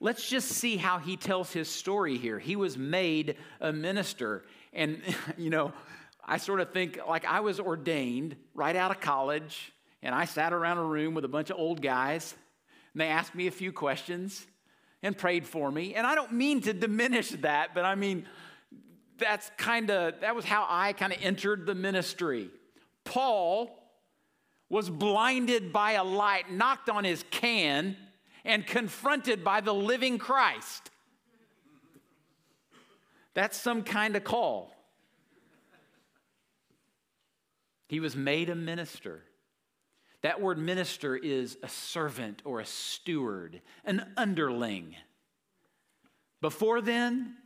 Let's 0.00 0.28
just 0.28 0.48
see 0.48 0.76
how 0.76 0.98
he 0.98 1.16
tells 1.16 1.52
his 1.52 1.68
story 1.68 2.18
here. 2.18 2.38
He 2.38 2.56
was 2.56 2.76
made 2.76 3.36
a 3.60 3.72
minister. 3.72 4.44
And, 4.72 5.02
you 5.38 5.50
know, 5.50 5.72
I 6.26 6.38
sort 6.38 6.60
of 6.60 6.72
think 6.72 6.98
like 7.06 7.24
I 7.24 7.40
was 7.40 7.60
ordained 7.60 8.36
right 8.54 8.74
out 8.76 8.90
of 8.90 9.00
college, 9.00 9.72
and 10.02 10.14
I 10.14 10.24
sat 10.24 10.52
around 10.52 10.78
a 10.78 10.84
room 10.84 11.14
with 11.14 11.24
a 11.24 11.28
bunch 11.28 11.50
of 11.50 11.58
old 11.58 11.82
guys, 11.82 12.34
and 12.92 13.00
they 13.00 13.08
asked 13.08 13.34
me 13.34 13.46
a 13.46 13.50
few 13.50 13.72
questions 13.72 14.46
and 15.02 15.16
prayed 15.16 15.46
for 15.46 15.70
me. 15.70 15.94
And 15.94 16.06
I 16.06 16.14
don't 16.14 16.32
mean 16.32 16.62
to 16.62 16.72
diminish 16.72 17.30
that, 17.30 17.74
but 17.74 17.84
I 17.84 17.94
mean, 17.94 18.26
that's 19.18 19.50
kind 19.58 19.90
of, 19.90 20.20
that 20.20 20.34
was 20.34 20.44
how 20.44 20.66
I 20.68 20.92
kind 20.92 21.12
of 21.12 21.18
entered 21.22 21.66
the 21.66 21.74
ministry. 21.74 22.50
Paul 23.04 23.70
was 24.68 24.88
blinded 24.88 25.72
by 25.72 25.92
a 25.92 26.04
light, 26.04 26.50
knocked 26.50 26.88
on 26.88 27.04
his 27.04 27.24
can, 27.30 27.96
and 28.44 28.66
confronted 28.66 29.42
by 29.42 29.60
the 29.60 29.74
living 29.74 30.18
Christ. 30.18 30.90
That's 33.34 33.56
some 33.56 33.82
kind 33.82 34.14
of 34.16 34.24
call. 34.24 34.72
He 37.88 38.00
was 38.00 38.16
made 38.16 38.48
a 38.48 38.54
minister. 38.54 39.22
That 40.22 40.40
word 40.40 40.58
minister 40.58 41.16
is 41.16 41.58
a 41.62 41.68
servant 41.68 42.42
or 42.44 42.60
a 42.60 42.64
steward, 42.64 43.60
an 43.84 44.12
underling. 44.16 44.96
Before 46.40 46.80
then, 46.80 47.36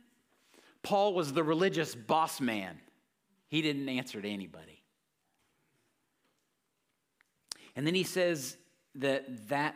Paul 0.81 1.13
was 1.13 1.33
the 1.33 1.43
religious 1.43 1.93
boss 1.93 2.39
man. 2.39 2.79
He 3.47 3.61
didn't 3.61 3.89
answer 3.89 4.21
to 4.21 4.29
anybody. 4.29 4.81
And 7.75 7.85
then 7.85 7.95
he 7.95 8.03
says 8.03 8.57
that 8.95 9.49
that 9.49 9.75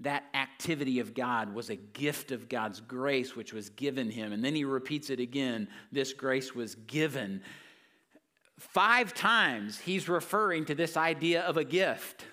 that 0.00 0.24
activity 0.34 1.00
of 1.00 1.12
God 1.14 1.54
was 1.54 1.70
a 1.70 1.76
gift 1.76 2.30
of 2.30 2.48
God's 2.48 2.80
grace, 2.80 3.34
which 3.34 3.52
was 3.52 3.68
given 3.70 4.10
him. 4.10 4.32
And 4.32 4.44
then 4.44 4.54
he 4.54 4.64
repeats 4.64 5.10
it 5.10 5.18
again 5.18 5.68
this 5.90 6.12
grace 6.12 6.54
was 6.54 6.74
given. 6.74 7.42
Five 8.58 9.12
times 9.12 9.78
he's 9.78 10.08
referring 10.08 10.64
to 10.66 10.74
this 10.74 10.96
idea 10.96 11.42
of 11.42 11.56
a 11.56 11.64
gift. 11.64 12.24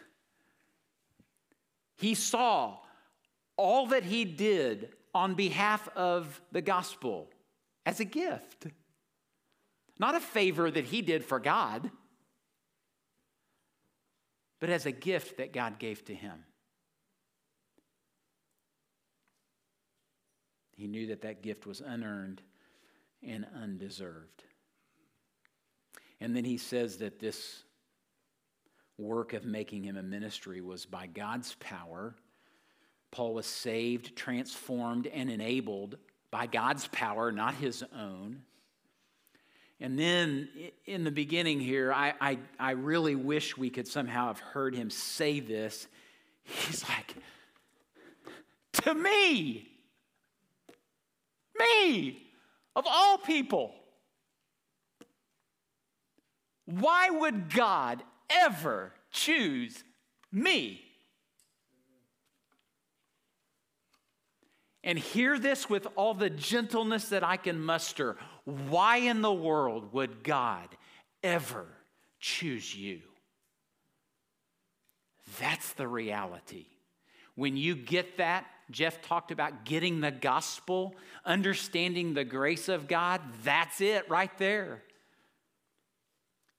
He 1.98 2.14
saw 2.14 2.78
all 3.58 3.88
that 3.88 4.04
he 4.04 4.26
did 4.26 4.90
on 5.14 5.34
behalf 5.34 5.88
of 5.96 6.42
the 6.52 6.62
gospel 6.62 7.30
as 7.86 8.00
a 8.00 8.06
gift, 8.06 8.68
not 9.98 10.14
a 10.14 10.20
favor 10.20 10.70
that 10.70 10.86
he 10.86 11.02
did 11.02 11.24
for 11.24 11.40
God, 11.40 11.90
but 14.60 14.70
as 14.70 14.86
a 14.86 14.92
gift 14.92 15.38
that 15.38 15.54
God 15.54 15.80
gave 15.80 16.04
to 16.06 16.14
him. 16.14 16.44
He 20.76 20.88
knew 20.88 21.08
that 21.08 21.22
that 21.22 21.42
gift 21.42 21.66
was 21.66 21.82
unearned 21.82 22.42
and 23.24 23.46
undeserved. 23.56 24.44
And 26.20 26.36
then 26.36 26.46
he 26.46 26.58
says 26.58 26.98
that 26.98 27.20
this 27.20 27.64
work 28.98 29.34
of 29.34 29.46
making 29.46 29.84
him 29.84 29.98
a 29.98 30.04
ministry 30.04 30.62
was 30.62 30.86
by 30.86 31.08
God's 31.08 31.56
power. 31.56 32.16
Paul 33.12 33.34
was 33.34 33.46
saved, 33.46 34.16
transformed, 34.16 35.08
and 35.08 35.30
enabled 35.30 35.98
by 36.32 36.48
God's 36.48 36.88
power, 36.90 37.32
not 37.32 37.56
his 37.56 37.84
own. 37.98 38.42
And 39.80 40.00
then 40.00 40.48
in 40.86 41.04
the 41.04 41.12
beginning 41.12 41.60
here, 41.60 41.92
I, 41.92 42.14
I, 42.20 42.40
I, 42.58 42.72
really 42.72 43.16
wish 43.16 43.58
we 43.58 43.70
could 43.70 43.88
somehow 43.88 44.28
have 44.28 44.40
heard 44.40 44.74
him 44.74 44.90
say 44.90 45.42
this. 45.42 45.88
He's 46.44 46.88
like, 46.88 47.16
to 48.84 48.94
me, 48.94 49.68
me, 51.60 52.22
of 52.76 52.86
all 52.88 53.18
people. 53.18 53.74
Why 56.66 57.10
would 57.10 57.54
God 57.54 58.04
ever 58.30 58.92
choose 59.12 59.84
me? 60.32 60.82
And 64.84 65.00
hear 65.00 65.40
this 65.40 65.68
with 65.68 65.88
all 65.96 66.14
the 66.14 66.30
gentleness 66.30 67.10
that 67.10 67.24
I 67.24 67.38
can 67.38 67.60
muster. 67.60 68.18
Why 68.44 68.98
in 68.98 69.22
the 69.22 69.34
world 69.34 69.94
would 69.94 70.24
God 70.24 70.68
ever 71.24 71.66
choose 72.20 72.76
you? 72.76 73.02
That's 75.40 75.74
the 75.74 75.88
reality. 75.88 76.68
When 77.34 77.58
you 77.58 77.76
get 77.76 78.18
that, 78.18 78.46
Jeff 78.72 79.02
talked 79.02 79.32
about 79.32 79.64
getting 79.66 80.02
the 80.02 80.12
gospel, 80.12 80.96
understanding 81.24 82.14
the 82.14 82.24
grace 82.24 82.68
of 82.68 82.88
God. 82.88 83.22
That's 83.44 83.80
it 83.82 84.10
right 84.10 84.36
there. 84.38 84.84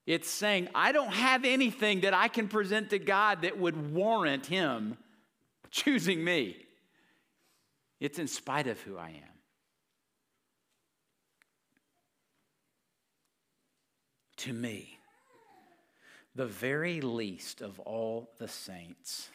It's 0.06 0.30
saying, 0.30 0.68
I 0.74 0.92
don't 0.92 1.12
have 1.12 1.44
anything 1.44 2.02
that 2.02 2.14
I 2.14 2.28
can 2.28 2.46
present 2.46 2.90
to 2.90 2.98
God 3.00 3.42
that 3.42 3.58
would 3.58 3.92
warrant 3.92 4.46
Him 4.46 4.96
choosing 5.72 6.22
me. 6.22 6.56
It's 7.98 8.18
in 8.18 8.28
spite 8.28 8.68
of 8.68 8.80
who 8.82 8.96
I 8.96 9.08
am. 9.08 9.36
To 14.38 14.52
me, 14.52 14.98
the 16.36 16.46
very 16.46 17.00
least 17.00 17.62
of 17.62 17.80
all 17.80 18.30
the 18.38 18.46
saints 18.46 19.30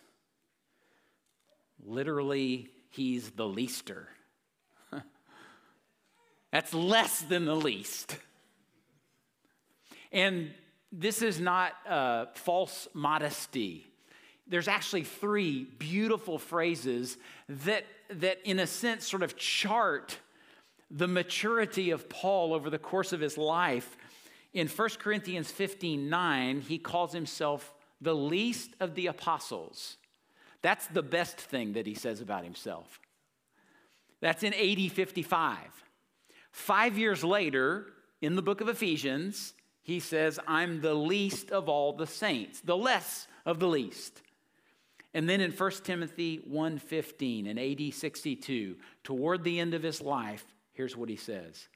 Literally, 1.86 2.70
he's 2.89 3.32
the 3.32 3.48
leaster. 3.48 4.08
That's 6.52 6.74
less 6.74 7.22
than 7.22 7.46
the 7.46 7.56
least. 7.56 8.17
And 10.12 10.52
this 10.91 11.22
is 11.22 11.39
not 11.39 11.74
uh, 11.88 12.26
false 12.34 12.88
modesty. 12.94 13.88
There's 14.48 14.67
actually 14.67 15.04
three 15.04 15.63
beautiful 15.63 16.38
phrases 16.38 17.17
that, 17.48 17.86
that, 18.10 18.39
in 18.44 18.60
a 18.60 18.67
sense, 18.67 19.08
sort 19.08 19.24
of 19.24 19.38
chart 19.38 20.17
the 20.89 21.08
maturity 21.08 21.91
of 21.91 22.10
Paul 22.10 22.54
over 22.54 22.70
the 22.70 22.78
course 22.78 23.13
of 23.13 23.22
his 23.22 23.38
life. 23.38 23.96
In 24.54 24.67
1 24.67 24.89
Corinthians 25.00 25.50
15 25.50 26.10
9, 26.10 26.62
he 26.62 26.78
calls 26.78 27.13
himself 27.13 27.74
the 28.02 28.13
least 28.13 28.72
of 28.82 28.96
the 28.96 29.08
apostles. 29.08 29.98
That's 30.62 30.88
the 30.88 31.04
best 31.04 31.38
thing 31.38 31.74
that 31.74 31.88
he 31.88 31.93
says 31.93 32.21
about 32.21 32.43
himself. 32.43 33.00
That's 34.19 34.43
in 34.43 34.54
AD 34.54 34.91
55. 34.91 35.58
Five 36.52 36.97
years 36.97 37.24
later, 37.24 37.88
in 38.21 38.36
the 38.36 38.41
book 38.41 38.62
of 38.62 38.69
Ephesians, 38.69 39.54
he 39.82 40.00
says, 40.00 40.39
I'm 40.47 40.82
the 40.82 40.93
least 40.93 41.52
of 41.52 41.67
all 41.67 41.93
the 41.93 42.06
saints, 42.06 42.62
the 42.62 42.78
less 42.78 43.28
of 43.45 43.60
the 43.60 43.67
least. 43.67 44.21
And 45.13 45.28
then 45.28 45.41
in 45.41 45.52
1 45.52 45.71
Timothy 45.84 46.39
1:15 46.50 47.47
in 47.47 47.58
AD 47.58 47.93
62, 47.93 48.78
toward 49.04 49.43
the 49.43 49.60
end 49.60 49.74
of 49.74 49.84
his 49.84 50.02
life, 50.02 50.45
here's 50.74 50.95
what 50.95 51.10
he 51.10 51.17
says: 51.17 51.67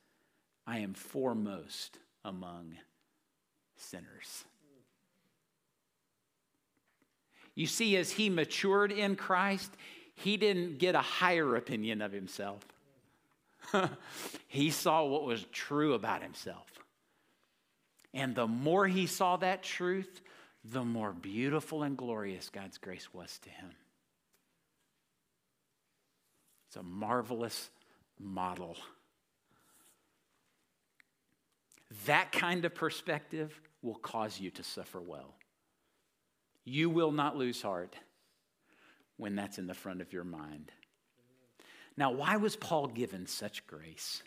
I 0.66 0.80
am 0.80 0.94
foremost 0.94 2.00
among 2.24 2.78
sinners. 3.76 4.46
You 7.56 7.68
see, 7.68 7.96
as 7.96 8.12
he 8.12 8.30
matured 8.30 8.92
in 8.92 9.16
Christ, 9.16 9.72
he 10.14 10.38
didn't 10.38 10.78
get 10.78 10.94
a 10.96 11.02
higher 11.02 11.56
opinion 11.56 12.02
of 12.02 12.12
himself. 12.12 12.62
he 14.48 14.70
saw 14.70 15.06
what 15.06 15.24
was 15.24 15.46
true 15.52 15.94
about 15.94 16.22
himself. 16.22 16.68
And 18.14 18.36
the 18.36 18.48
more 18.48 18.88
he 18.88 19.08
saw 19.08 19.38
that 19.38 19.64
truth, 19.64 20.22
the 20.64 20.84
more 20.84 21.12
beautiful 21.12 21.84
and 21.84 21.98
glorious 21.98 22.50
God's 22.50 22.78
grace 22.78 23.14
was 23.14 23.40
to 23.40 23.50
him. 23.50 23.72
It's 26.68 26.78
a 26.78 26.84
marvelous 26.84 27.70
model. 28.20 28.76
That 32.06 32.32
kind 32.32 32.66
of 32.66 32.74
perspective 32.74 33.60
will 33.82 33.96
cause 33.96 34.40
you 34.40 34.50
to 34.52 34.64
suffer 34.64 35.00
well. 35.00 35.36
You 36.66 36.90
will 36.90 37.12
not 37.12 37.38
lose 37.38 37.62
heart 37.62 37.96
when 39.18 39.36
that's 39.36 39.58
in 39.58 39.68
the 39.68 39.74
front 39.74 40.02
of 40.02 40.12
your 40.12 40.24
mind. 40.24 40.72
Now, 41.96 42.12
why 42.12 42.36
was 42.38 42.56
Paul 42.56 42.88
given 42.88 43.28
such 43.28 43.66
grace? 43.66 44.22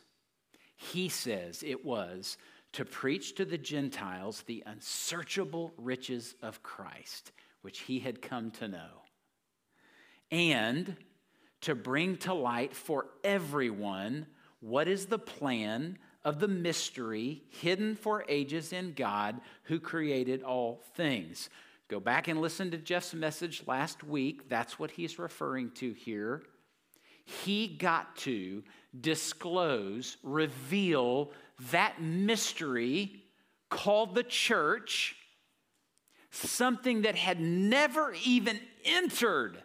He 0.76 1.08
says 1.08 1.62
it 1.62 1.84
was 1.84 2.38
to 2.72 2.84
preach 2.84 3.34
to 3.34 3.44
the 3.44 3.58
Gentiles 3.58 4.42
the 4.46 4.62
unsearchable 4.64 5.72
riches 5.76 6.34
of 6.40 6.62
Christ, 6.62 7.32
which 7.62 7.80
he 7.80 7.98
had 7.98 8.22
come 8.22 8.50
to 8.52 8.68
know, 8.68 9.02
and 10.30 10.96
to 11.62 11.74
bring 11.74 12.16
to 12.18 12.32
light 12.32 12.74
for 12.74 13.06
everyone 13.24 14.26
what 14.60 14.86
is 14.88 15.06
the 15.06 15.18
plan 15.18 15.98
of 16.24 16.40
the 16.40 16.48
mystery 16.48 17.42
hidden 17.48 17.96
for 17.96 18.24
ages 18.28 18.72
in 18.72 18.92
God 18.92 19.40
who 19.64 19.80
created 19.80 20.42
all 20.42 20.82
things. 20.94 21.50
Go 21.88 22.00
back 22.00 22.28
and 22.28 22.40
listen 22.40 22.70
to 22.70 22.76
Jeff's 22.76 23.14
message 23.14 23.62
last 23.66 24.04
week. 24.04 24.48
That's 24.48 24.78
what 24.78 24.90
he's 24.90 25.18
referring 25.18 25.70
to 25.76 25.92
here. 25.92 26.42
He 27.24 27.66
got 27.66 28.14
to 28.16 28.62
disclose, 28.98 30.18
reveal 30.22 31.32
that 31.70 32.00
mystery 32.00 33.22
called 33.70 34.14
the 34.14 34.22
church, 34.22 35.16
something 36.30 37.02
that 37.02 37.16
had 37.16 37.40
never 37.40 38.14
even 38.24 38.60
entered 38.84 39.62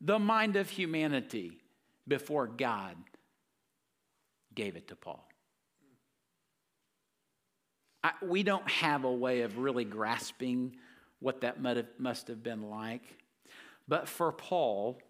the 0.00 0.18
mind 0.18 0.56
of 0.56 0.70
humanity 0.70 1.58
before 2.06 2.46
God 2.46 2.96
gave 4.54 4.76
it 4.76 4.88
to 4.88 4.96
Paul. 4.96 5.26
I, 8.02 8.12
we 8.22 8.42
don't 8.42 8.68
have 8.68 9.04
a 9.04 9.12
way 9.12 9.40
of 9.42 9.58
really 9.58 9.84
grasping 9.84 10.76
what 11.24 11.40
that 11.40 11.58
must 11.98 12.28
have 12.28 12.42
been 12.42 12.68
like. 12.68 13.02
But 13.88 14.08
for 14.08 14.30
Paul, 14.30 15.00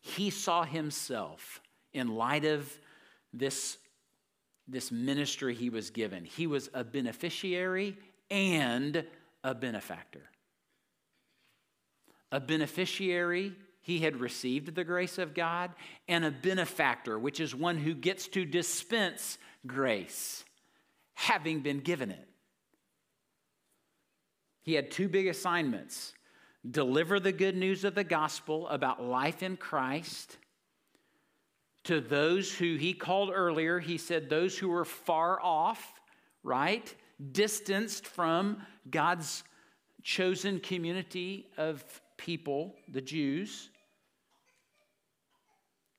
he 0.00 0.30
saw 0.30 0.64
himself 0.64 1.60
in 1.92 2.16
light 2.16 2.46
of 2.46 2.78
this 3.32 3.76
this 4.66 4.90
ministry 4.90 5.54
he 5.54 5.68
was 5.68 5.90
given. 5.90 6.24
He 6.24 6.46
was 6.46 6.70
a 6.72 6.82
beneficiary 6.82 7.98
and 8.30 9.04
a 9.42 9.54
benefactor. 9.54 10.22
A 12.32 12.40
beneficiary, 12.40 13.52
he 13.82 13.98
had 13.98 14.16
received 14.16 14.74
the 14.74 14.82
grace 14.82 15.18
of 15.18 15.34
God, 15.34 15.72
and 16.08 16.24
a 16.24 16.30
benefactor, 16.30 17.18
which 17.18 17.40
is 17.40 17.54
one 17.54 17.76
who 17.76 17.92
gets 17.92 18.26
to 18.28 18.46
dispense 18.46 19.36
grace, 19.66 20.44
having 21.12 21.60
been 21.60 21.80
given 21.80 22.10
it. 22.10 22.26
He 24.64 24.74
had 24.74 24.90
two 24.90 25.08
big 25.08 25.28
assignments 25.28 26.12
deliver 26.68 27.20
the 27.20 27.32
good 27.32 27.56
news 27.56 27.84
of 27.84 27.94
the 27.94 28.02
gospel 28.02 28.66
about 28.68 29.02
life 29.02 29.42
in 29.42 29.56
Christ 29.56 30.38
to 31.84 32.00
those 32.00 32.52
who 32.52 32.76
he 32.76 32.94
called 32.94 33.30
earlier, 33.32 33.78
he 33.78 33.98
said 33.98 34.28
those 34.28 34.58
who 34.58 34.68
were 34.68 34.86
far 34.86 35.40
off, 35.40 35.92
right? 36.42 36.92
Distanced 37.32 38.06
from 38.06 38.62
God's 38.90 39.44
chosen 40.02 40.60
community 40.60 41.46
of 41.56 41.84
people, 42.16 42.74
the 42.88 43.02
Jews. 43.02 43.68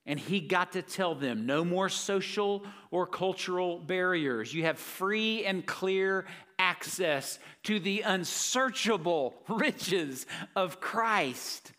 And 0.06 0.20
he 0.20 0.39
got 0.39 0.74
to 0.74 0.82
tell 0.82 1.15
them 1.15 1.46
no 1.46 1.65
more 1.65 1.89
social 1.89 2.63
or 2.91 3.08
cultural 3.08 3.80
barriers. 3.80 4.54
You 4.54 4.63
have 4.63 4.78
free 4.78 5.46
and 5.46 5.65
clear 5.65 6.26
access 6.60 7.39
to 7.63 7.80
the 7.80 8.02
unsearchable 8.02 9.36
riches 9.48 10.26
of 10.56 10.80
Christ 10.80 11.72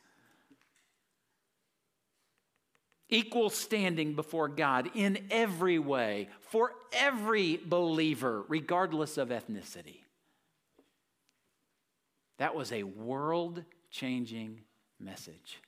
equal 3.08 3.50
standing 3.50 4.14
before 4.14 4.48
God 4.48 4.90
in 4.94 5.18
every 5.30 5.78
way 5.78 6.28
for 6.40 6.72
every 6.92 7.56
believer, 7.56 8.44
regardless 8.48 9.18
of 9.18 9.28
ethnicity. 9.28 10.00
That 12.38 12.54
was 12.54 12.72
a 12.72 12.82
world 12.82 13.64
changing 13.90 14.62
message. 15.00 15.60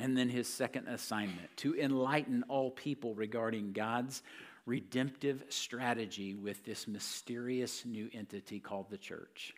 And 0.00 0.16
then 0.16 0.28
his 0.28 0.48
second 0.48 0.88
assignment 0.88 1.56
to 1.58 1.76
enlighten 1.76 2.44
all 2.48 2.70
people 2.70 3.14
regarding 3.14 3.72
God's 3.72 4.22
redemptive 4.66 5.44
strategy 5.50 6.34
with 6.34 6.64
this 6.64 6.88
mysterious 6.88 7.84
new 7.84 8.08
entity 8.12 8.58
called 8.58 8.90
the 8.90 8.98
church. 8.98 9.54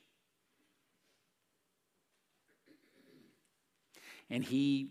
And 4.28 4.44
he 4.44 4.90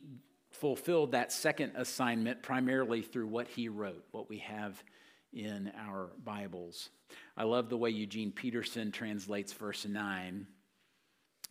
fulfilled 0.51 1.11
that 1.11 1.31
second 1.31 1.73
assignment 1.75 2.41
primarily 2.41 3.01
through 3.01 3.27
what 3.27 3.47
he 3.47 3.67
wrote, 3.67 4.05
what 4.11 4.29
we 4.29 4.37
have 4.39 4.81
in 5.33 5.71
our 5.77 6.11
Bibles. 6.23 6.89
I 7.35 7.43
love 7.43 7.69
the 7.69 7.77
way 7.77 7.89
Eugene 7.89 8.31
Peterson 8.31 8.91
translates 8.91 9.51
verse 9.51 9.85
9 9.85 10.47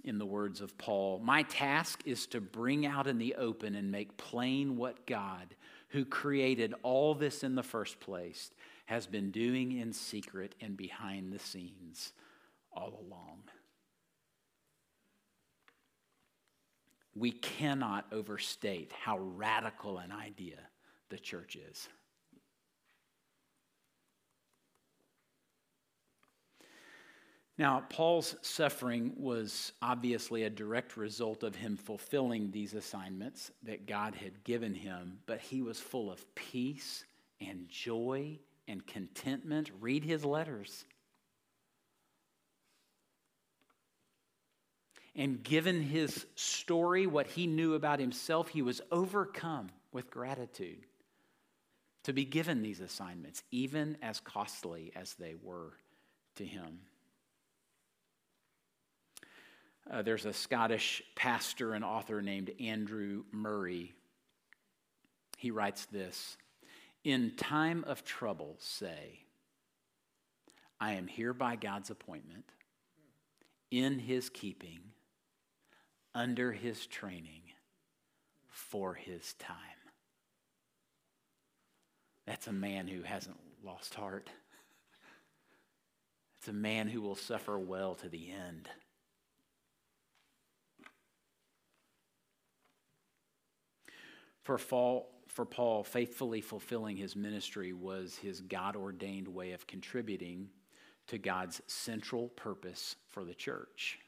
in 0.05 0.19
the 0.19 0.27
words 0.27 0.61
of 0.61 0.77
Paul 0.79 1.21
My 1.23 1.43
task 1.43 2.03
is 2.05 2.27
to 2.29 2.41
bring 2.41 2.87
out 2.87 3.07
in 3.07 3.19
the 3.19 3.35
open 3.35 3.75
and 3.75 3.91
make 3.91 4.17
plain 4.17 4.77
what 4.77 5.07
God, 5.07 5.55
who 5.89 6.05
created 6.05 6.75
all 6.83 7.15
this 7.15 7.43
in 7.43 7.55
the 7.55 7.63
first 7.63 8.01
place, 8.01 8.51
has 8.87 9.07
been 9.07 9.31
doing 9.31 9.73
in 9.73 9.93
secret 9.93 10.55
and 10.61 10.77
behind 10.77 11.33
the 11.33 11.39
scenes 11.39 12.13
all 12.73 13.03
along. 13.07 13.43
we 17.15 17.31
cannot 17.31 18.07
overstate 18.13 18.93
how 18.93 19.19
radical 19.19 19.99
an 19.99 20.13
idea 20.13 20.59
the 21.11 21.19
church 21.19 21.57
is. 21.57 21.89
Now, 27.57 27.85
Paul's 27.89 28.35
suffering 28.43 29.13
was 29.17 29.73
obviously 29.81 30.43
a 30.43 30.51
direct 30.51 30.97
result 30.97 31.45
of 31.45 31.55
him 31.55 31.77
fulfilling 31.77 32.51
these 32.51 32.75
assignments 32.75 33.53
that 33.63 33.87
God 33.87 34.17
had 34.17 34.43
given 34.43 34.75
him, 34.75 35.19
but 35.27 35.41
he 35.41 35.63
was 35.63 35.79
full 35.79 36.11
of 36.11 36.35
peace 36.35 37.05
and 37.41 37.69
joy 37.69 38.41
and 38.67 38.85
contentment. 38.85 39.71
Read 39.81 40.03
his 40.03 40.25
letters. 40.25 40.85
And 45.15 45.41
given 45.45 45.81
his 45.81 46.27
story, 46.35 47.07
what 47.07 47.29
he 47.29 47.47
knew 47.47 47.75
about 47.75 48.01
himself, 48.01 48.49
he 48.49 48.63
was 48.63 48.81
overcome 48.91 49.69
with 49.93 50.11
gratitude 50.11 50.87
to 52.03 52.13
be 52.13 52.25
given 52.25 52.63
these 52.63 52.81
assignments, 52.81 53.45
even 53.53 53.97
as 54.03 54.19
costly 54.19 54.91
as 54.97 55.15
they 55.15 55.37
were 55.41 55.75
to 56.35 56.45
him. 56.45 56.81
Uh, 59.91 60.03
there's 60.03 60.25
a 60.25 60.33
Scottish 60.33 61.03
pastor 61.15 61.75
and 61.75 61.85
author 61.85 62.23
named 62.23 62.51
Andrew 62.59 63.25
Murray. 63.33 63.93
He 65.37 65.51
writes 65.51 65.87
this 65.87 66.37
In 67.05 67.33
time 67.37 67.85
of 67.87 68.05
trouble, 68.05 68.57
say, 68.59 69.21
I 70.81 70.93
am 70.95 71.07
here 71.07 71.35
by 71.35 71.57
God's 71.57 71.91
appointment, 71.91 72.45
in 73.71 73.99
his 73.99 74.31
keeping 74.31 74.81
under 76.15 76.53
his 76.53 76.87
training 76.87 77.43
for 78.49 78.95
his 78.95 79.35
time. 79.35 79.57
That's 82.27 82.47
a 82.47 82.53
man 82.53 82.87
who 82.87 83.03
hasn't 83.03 83.39
lost 83.65 83.95
heart. 83.95 84.31
It's 86.39 86.49
a 86.49 86.53
man 86.53 86.89
who 86.89 87.03
will 87.03 87.17
suffer 87.17 87.59
well 87.59 87.95
to 87.97 88.09
the 88.09 88.31
end. 88.31 88.69
For 94.45 94.59
Paul, 94.59 95.11
for 95.27 95.45
Paul, 95.45 95.83
faithfully 95.85 96.41
fulfilling 96.41 96.97
his 96.97 97.17
ministry 97.17 97.73
was 97.73 98.15
his 98.15 98.41
God 98.43 98.77
ordained 98.77 99.27
way 99.27 99.53
of 99.53 99.67
contributing 99.67 100.49
to 101.07 101.19
God's 101.19 101.61
central 101.67 102.29
purpose 102.29 102.97
for 103.09 103.25
the 103.25 103.35
church. 103.35 103.99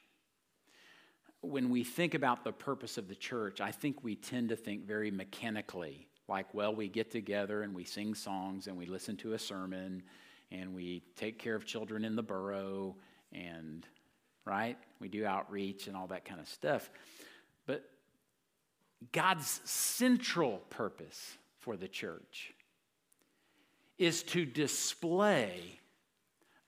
When 1.40 1.70
we 1.70 1.84
think 1.84 2.14
about 2.14 2.44
the 2.44 2.52
purpose 2.52 2.98
of 2.98 3.08
the 3.08 3.14
church, 3.14 3.60
I 3.60 3.70
think 3.70 4.02
we 4.02 4.14
tend 4.14 4.50
to 4.50 4.56
think 4.56 4.86
very 4.86 5.10
mechanically 5.10 6.06
like, 6.28 6.52
well, 6.54 6.74
we 6.74 6.88
get 6.88 7.10
together 7.10 7.62
and 7.62 7.74
we 7.74 7.84
sing 7.84 8.14
songs 8.14 8.66
and 8.66 8.76
we 8.76 8.86
listen 8.86 9.16
to 9.18 9.34
a 9.34 9.38
sermon 9.38 10.02
and 10.50 10.74
we 10.74 11.02
take 11.16 11.38
care 11.38 11.54
of 11.54 11.64
children 11.64 12.04
in 12.04 12.16
the 12.16 12.22
borough 12.22 12.96
and, 13.32 13.86
right? 14.44 14.76
We 15.00 15.08
do 15.08 15.24
outreach 15.24 15.86
and 15.86 15.96
all 15.96 16.08
that 16.08 16.24
kind 16.24 16.40
of 16.40 16.48
stuff. 16.48 16.90
God's 19.12 19.60
central 19.64 20.58
purpose 20.70 21.36
for 21.58 21.76
the 21.76 21.88
church 21.88 22.54
is 23.98 24.22
to 24.22 24.44
display 24.44 25.80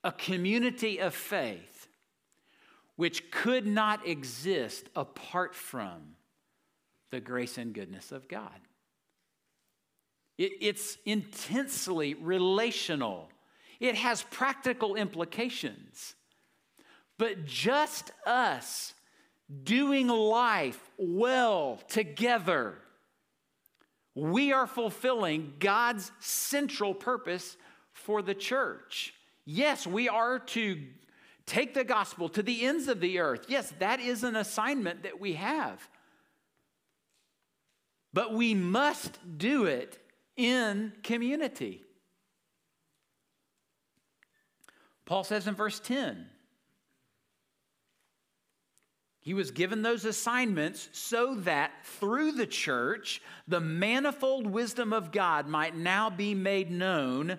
a 0.05 0.12
community 0.12 0.99
of 0.99 1.14
faith 1.14 1.89
which 2.97 3.31
could 3.31 3.66
not 3.66 4.07
exist 4.07 4.89
apart 4.97 5.55
from 5.55 6.16
the 7.11 7.20
grace 7.20 7.57
and 7.57 7.72
goodness 7.72 8.12
of 8.12 8.29
God. 8.29 8.61
It, 10.37 10.53
it's 10.61 10.99
intensely 11.05 12.14
relational, 12.14 13.29
it 13.81 13.95
has 13.95 14.22
practical 14.24 14.97
implications. 14.97 16.14
But 17.18 17.47
just 17.47 18.12
us 18.26 18.95
doing 19.64 20.09
life 20.09 20.90
well 20.96 21.80
together, 21.88 22.78
we 24.14 24.53
are 24.53 24.66
fulfilling 24.66 25.55
God's 25.59 26.11
central 26.18 26.94
purpose 26.94 27.57
for 27.92 28.20
the 28.22 28.34
church. 28.34 29.14
Yes, 29.44 29.86
we 29.86 30.09
are 30.09 30.38
to 30.38 30.82
take 31.46 31.72
the 31.74 31.84
gospel 31.84 32.28
to 32.30 32.42
the 32.42 32.66
ends 32.66 32.88
of 32.88 33.01
the 33.01 33.18
earth. 33.18 33.46
Yes, 33.49 33.72
that 33.78 34.01
is 34.01 34.22
an 34.22 34.36
assignment 34.36 35.05
that 35.05 35.18
we 35.18 35.34
have. 35.34 35.88
But 38.12 38.34
we 38.34 38.55
must 38.55 39.18
do 39.38 39.64
it 39.64 39.99
in 40.36 40.92
community. 41.03 41.82
Paul 45.07 45.24
says 45.24 45.46
in 45.46 45.55
verse 45.55 45.80
10 45.80 46.26
he 49.29 49.35
was 49.35 49.51
given 49.51 49.83
those 49.83 50.07
assignments 50.07 50.89
so 50.93 51.35
that 51.35 51.70
through 51.85 52.33
the 52.33 52.47
church, 52.47 53.20
the 53.47 53.61
manifold 53.61 54.47
wisdom 54.47 54.91
of 54.91 55.12
God 55.12 55.47
might 55.47 55.76
now 55.76 56.09
be 56.09 56.35
made 56.35 56.70
known, 56.70 57.39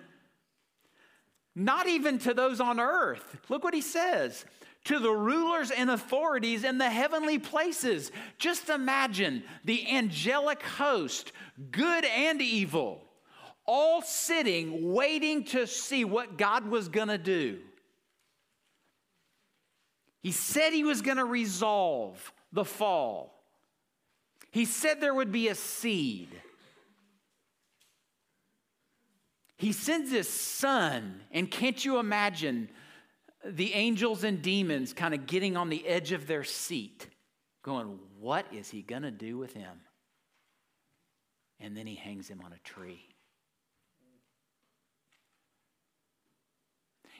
not 1.56 1.88
even 1.88 2.20
to 2.20 2.32
those 2.32 2.60
on 2.60 2.78
earth. 2.78 3.38
Look 3.48 3.64
what 3.64 3.74
he 3.74 3.80
says 3.80 4.44
to 4.84 5.00
the 5.00 5.10
rulers 5.10 5.72
and 5.72 5.90
authorities 5.90 6.62
in 6.62 6.78
the 6.78 6.88
heavenly 6.88 7.40
places. 7.40 8.12
Just 8.38 8.68
imagine 8.68 9.42
the 9.64 9.90
angelic 9.90 10.62
host, 10.62 11.32
good 11.72 12.04
and 12.04 12.40
evil, 12.40 13.02
all 13.66 14.00
sitting, 14.00 14.92
waiting 14.92 15.42
to 15.46 15.66
see 15.66 16.04
what 16.04 16.38
God 16.38 16.68
was 16.68 16.88
going 16.88 17.08
to 17.08 17.18
do. 17.18 17.58
He 20.20 20.32
said 20.32 20.72
he 20.72 20.84
was 20.84 21.02
going 21.02 21.16
to 21.16 21.24
resolve 21.24 22.32
the 22.52 22.64
fall. 22.64 23.34
He 24.50 24.64
said 24.64 25.00
there 25.00 25.14
would 25.14 25.32
be 25.32 25.48
a 25.48 25.54
seed. 25.54 26.28
He 29.56 29.72
sends 29.72 30.10
his 30.10 30.28
son, 30.28 31.20
and 31.30 31.50
can't 31.50 31.84
you 31.84 31.98
imagine 31.98 32.70
the 33.44 33.74
angels 33.74 34.24
and 34.24 34.42
demons 34.42 34.92
kind 34.92 35.14
of 35.14 35.26
getting 35.26 35.56
on 35.56 35.68
the 35.68 35.86
edge 35.86 36.12
of 36.12 36.26
their 36.26 36.44
seat, 36.44 37.06
going, 37.62 37.98
What 38.18 38.46
is 38.52 38.68
he 38.70 38.82
going 38.82 39.02
to 39.02 39.10
do 39.10 39.38
with 39.38 39.54
him? 39.54 39.80
And 41.60 41.76
then 41.76 41.86
he 41.86 41.94
hangs 41.94 42.28
him 42.28 42.40
on 42.44 42.52
a 42.52 42.58
tree. 42.58 43.04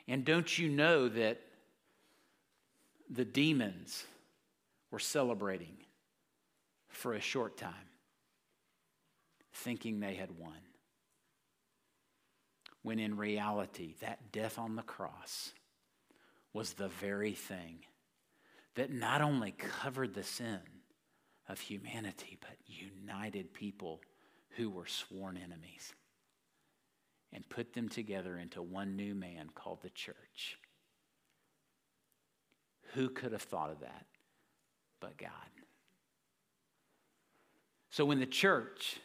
And 0.09 0.25
don't 0.25 0.59
you 0.59 0.69
know 0.69 1.09
that 1.09 1.41
the 3.11 3.25
demons 3.25 4.05
were 4.91 5.01
celebrating 5.01 5.77
for 6.89 7.15
a 7.15 7.21
short 7.21 7.57
time, 7.57 7.75
thinking 9.53 9.99
they 10.01 10.15
had 10.15 10.39
won? 10.39 10.59
When 12.83 12.99
in 12.99 13.17
reality, 13.17 13.95
that 14.01 14.33
death 14.33 14.59
on 14.59 14.77
the 14.77 14.83
cross 14.83 15.53
was 16.53 16.73
the 16.73 16.89
very 16.89 17.33
thing 17.33 17.81
that 18.75 18.93
not 18.93 19.21
only 19.21 19.51
covered 19.53 20.15
the 20.15 20.23
sin 20.23 20.61
of 21.49 21.61
humanity, 21.61 22.39
but 22.41 22.57
united 22.67 23.53
people 23.53 24.01
who 24.57 24.71
were 24.71 24.87
sworn 24.87 25.37
enemies 25.37 25.93
and 27.33 27.49
put 27.49 27.75
them 27.75 27.89
together 27.89 28.39
into 28.39 28.63
one 28.63 28.97
new 28.97 29.15
man 29.15 29.51
called 29.55 29.83
the 29.83 29.91
church. 29.91 30.59
Who 32.95 33.09
could 33.09 33.33
have 33.33 33.43
thought 33.43 33.71
of 33.71 33.81
that 33.81 34.07
but 35.01 35.17
God? 35.17 35.31
So 37.91 38.05
when 38.05 38.21
the 38.21 38.27
church 38.27 38.99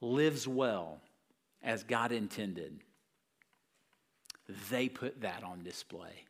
lives 0.00 0.48
well 0.48 1.00
as 1.62 1.84
God 1.84 2.12
intended, 2.12 2.80
they 4.70 4.88
put 4.88 5.20
that 5.20 5.44
on 5.44 5.62
display, 5.62 6.24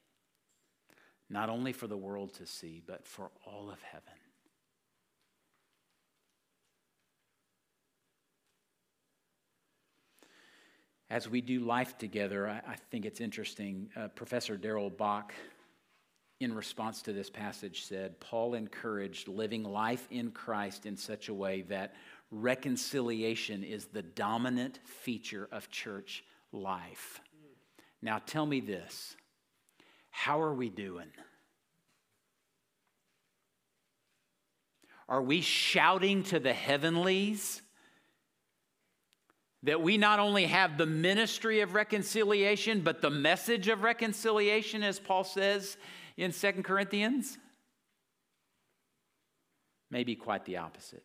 not 1.31 1.49
only 1.49 1.73
for 1.73 1.87
the 1.87 1.97
world 1.97 2.35
to 2.35 2.47
see, 2.47 2.83
but 2.87 3.07
for 3.07 3.31
all 3.47 3.71
of 3.71 3.81
heaven. 3.83 4.13
As 11.09 11.29
we 11.29 11.41
do 11.43 11.61
life 11.61 11.99
together, 11.99 12.49
I, 12.49 12.73
I 12.73 12.77
think 12.91 13.05
it's 13.05 13.21
interesting. 13.21 13.91
Uh, 13.95 14.09
Professor 14.09 14.57
Darrell 14.57 14.89
Bock, 14.89 15.35
in 16.43 16.55
response 16.55 17.03
to 17.03 17.13
this 17.13 17.31
passage, 17.31 17.85
said 17.85 18.19
Paul 18.21 18.55
encouraged 18.55 19.29
living 19.29 19.65
life 19.65 20.07
in 20.11 20.31
Christ 20.31 20.87
in 20.87 20.97
such 20.97 21.29
a 21.29 21.35
way 21.35 21.63
that 21.63 21.95
reconciliation 22.31 23.63
is 23.63 23.87
the 23.87 24.03
dominant 24.03 24.81
feature 24.85 25.49
of 25.53 25.71
church 25.71 26.25
life. 26.53 27.21
Now 28.01 28.21
tell 28.25 28.47
me 28.47 28.61
this 28.61 29.17
how 30.11 30.41
are 30.41 30.55
we 30.55 30.69
doing? 30.69 31.09
Are 35.09 35.23
we 35.23 35.41
shouting 35.41 36.23
to 36.25 36.39
the 36.39 36.53
heavenlies 36.53 37.63
that 39.65 39.81
we 39.81 39.97
not 39.97 40.19
only 40.19 40.47
have 40.47 40.77
the 40.77 40.87
ministry 40.87 41.61
of 41.61 41.75
reconciliation, 41.75 42.81
but 42.81 43.01
the 43.01 43.11
message 43.11 43.69
of 43.69 43.83
reconciliation, 43.83 44.83
as 44.83 44.99
Paul 44.99 45.25
says 45.25 45.77
in 46.17 46.33
Second 46.33 46.63
Corinthians? 46.65 47.39
Maybe 49.91 50.15
quite 50.15 50.45
the 50.45 50.59
opposite. 50.59 51.05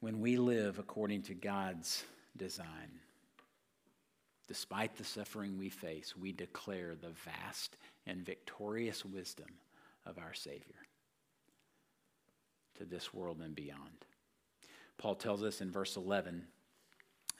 when 0.00 0.20
we 0.20 0.36
live 0.36 0.78
according 0.78 1.22
to 1.22 1.34
God's 1.34 2.04
design. 2.36 3.00
Despite 4.48 4.96
the 4.96 5.04
suffering 5.04 5.58
we 5.58 5.68
face, 5.68 6.16
we 6.16 6.32
declare 6.32 6.94
the 6.94 7.10
vast 7.10 7.76
and 8.06 8.24
victorious 8.24 9.04
wisdom 9.04 9.48
of 10.06 10.18
our 10.18 10.34
Savior 10.34 10.86
to 12.78 12.84
this 12.84 13.14
world 13.14 13.40
and 13.42 13.54
beyond. 13.54 14.06
Paul 14.98 15.14
tells 15.14 15.42
us 15.42 15.60
in 15.60 15.70
verse 15.70 15.96
11 15.96 16.46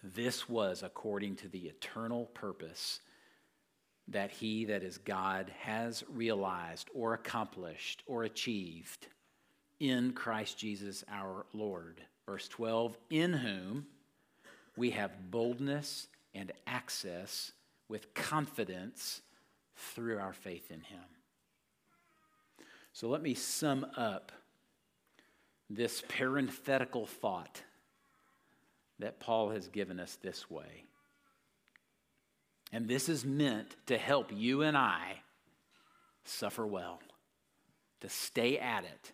this 0.03 0.49
was 0.49 0.83
according 0.83 1.37
to 1.37 1.49
the 1.49 1.67
eternal 1.67 2.27
purpose 2.27 3.01
that 4.09 4.31
he, 4.31 4.65
that 4.65 4.83
is 4.83 4.99
God, 4.99 5.53
has 5.61 6.03
realized 6.09 6.89
or 6.95 7.15
accomplished 7.15 8.03
or 8.07 8.25
achieved 8.25 9.07
in 9.79 10.13
Christ 10.13 10.59
Jesus 10.59 11.05
our 11.11 11.47
Lord 11.53 12.01
Verse 12.31 12.47
12, 12.47 12.97
in 13.11 13.33
whom 13.33 13.87
we 14.77 14.91
have 14.91 15.33
boldness 15.33 16.07
and 16.33 16.53
access 16.65 17.51
with 17.89 18.15
confidence 18.15 19.21
through 19.75 20.17
our 20.17 20.33
faith 20.33 20.71
in 20.71 20.81
him. 20.81 21.03
So 22.93 23.09
let 23.09 23.21
me 23.21 23.35
sum 23.35 23.85
up 23.97 24.31
this 25.69 26.05
parenthetical 26.07 27.07
thought 27.07 27.63
that 29.01 29.21
Paul 29.21 29.51
has 29.51 29.69
given 29.69 30.01
us 30.01 30.17
this 30.23 30.51
way. 30.51 30.85
And 32.73 32.87
this 32.87 33.09
is 33.09 33.25
meant 33.25 33.77
to 33.87 33.99
help 33.99 34.31
you 34.33 34.63
and 34.63 34.77
I 34.77 35.23
suffer 36.25 36.67
well, 36.67 37.01
to 38.01 38.09
stay 38.09 38.59
at 38.59 38.85
it, 38.85 39.13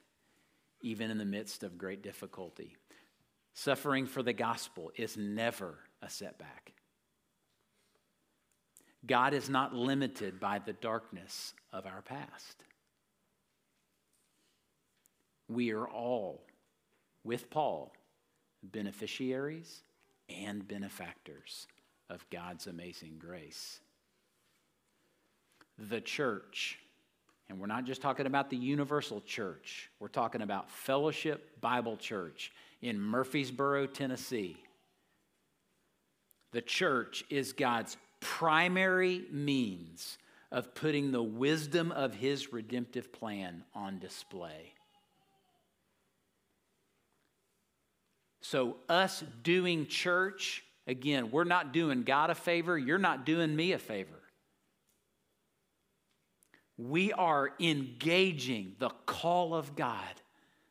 even 0.83 1.11
in 1.11 1.19
the 1.19 1.25
midst 1.25 1.63
of 1.63 1.79
great 1.79 2.03
difficulty. 2.03 2.77
Suffering 3.55 4.07
for 4.07 4.23
the 4.23 4.35
gospel 4.35 4.93
is 4.97 5.17
never 5.17 5.79
a 6.03 6.11
setback. 6.11 6.73
God 9.07 9.33
is 9.33 9.49
not 9.49 9.75
limited 9.75 10.41
by 10.41 10.59
the 10.59 10.73
darkness 10.73 11.55
of 11.73 11.87
our 11.87 12.03
past. 12.03 12.65
We 15.49 15.71
are 15.71 15.89
all, 15.89 16.43
with 17.25 17.49
Paul, 17.51 17.93
beneficiaries 18.73 19.83
and 20.29 20.67
benefactors 20.67 21.67
of 22.11 22.25
God's 22.31 22.67
amazing 22.67 23.19
grace. 23.19 23.81
The 25.79 26.01
church, 26.01 26.79
and 27.49 27.59
we're 27.61 27.67
not 27.67 27.85
just 27.85 28.01
talking 28.01 28.27
about 28.27 28.51
the 28.51 28.57
universal 28.57 29.21
church, 29.21 29.91
we're 30.01 30.09
talking 30.09 30.43
about 30.43 30.71
Fellowship 30.71 31.61
Bible 31.61 31.97
Church 31.97 32.53
in 32.81 33.01
Murfreesboro, 33.01 33.87
Tennessee. 33.87 34.57
The 36.53 36.63
church 36.63 37.25
is 37.29 37.53
God's 37.53 37.97
primary 38.21 39.25
means 39.31 40.19
of 40.51 40.75
putting 40.75 41.13
the 41.13 41.23
wisdom 41.23 41.93
of 41.93 42.15
his 42.15 42.53
redemptive 42.53 43.13
plan 43.13 43.65
on 43.75 43.99
display. 43.99 44.73
So, 48.49 48.77
us 48.89 49.25
doing 49.43 49.89
church, 49.89 50.63
again, 50.87 51.33
we're 51.33 51.43
not 51.43 51.73
doing 51.73 52.05
God 52.05 52.31
a 52.31 52.35
favor, 52.37 52.79
you're 52.79 52.97
not 52.97 53.27
doing 53.27 53.57
me 53.57 53.73
a 53.73 53.79
favor. 53.79 54.23
We 56.79 57.13
are 57.13 57.51
engaging 57.59 58.77
the 58.79 58.91
call 59.05 59.53
of 59.53 59.75
God 59.75 60.15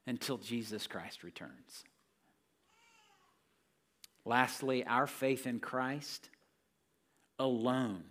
until 0.07 0.37
Jesus 0.37 0.87
Christ 0.87 1.21
returns. 1.21 1.83
Lastly, 4.23 4.85
our 4.85 5.05
faith 5.05 5.45
in 5.45 5.59
Christ 5.59 6.29
alone 7.39 8.05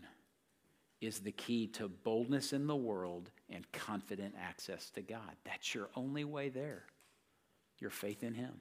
is 1.01 1.21
the 1.21 1.33
key 1.33 1.69
to 1.69 1.89
boldness 1.89 2.53
in 2.53 2.67
the 2.67 2.77
world 2.77 3.31
and 3.49 3.65
confident 3.73 4.35
access 4.39 4.91
to 4.91 5.01
God. 5.01 5.37
That's 5.47 5.75
your 5.75 5.89
only 5.97 6.25
way 6.25 6.51
there, 6.51 6.85
your 7.79 7.89
faith 7.89 8.23
in 8.23 8.35
Him. 8.35 8.61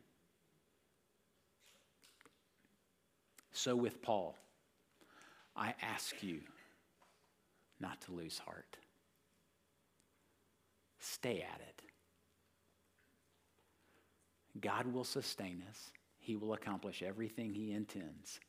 So, 3.54 3.76
with 3.76 4.01
Paul, 4.01 4.36
I 5.56 5.76
ask 5.82 6.24
you 6.24 6.39
not 7.80 8.01
to 8.01 8.12
lose 8.12 8.39
heart. 8.39 8.78
Stay 10.99 11.45
at 11.54 11.62
it. 11.62 11.82
God 14.60 14.88
will 14.91 15.04
sustain 15.04 15.64
us, 15.70 15.91
He 16.20 16.36
will 16.36 16.54
accomplish 16.54 17.04
everything 17.04 17.54
He 17.54 17.72
intends 17.72 18.39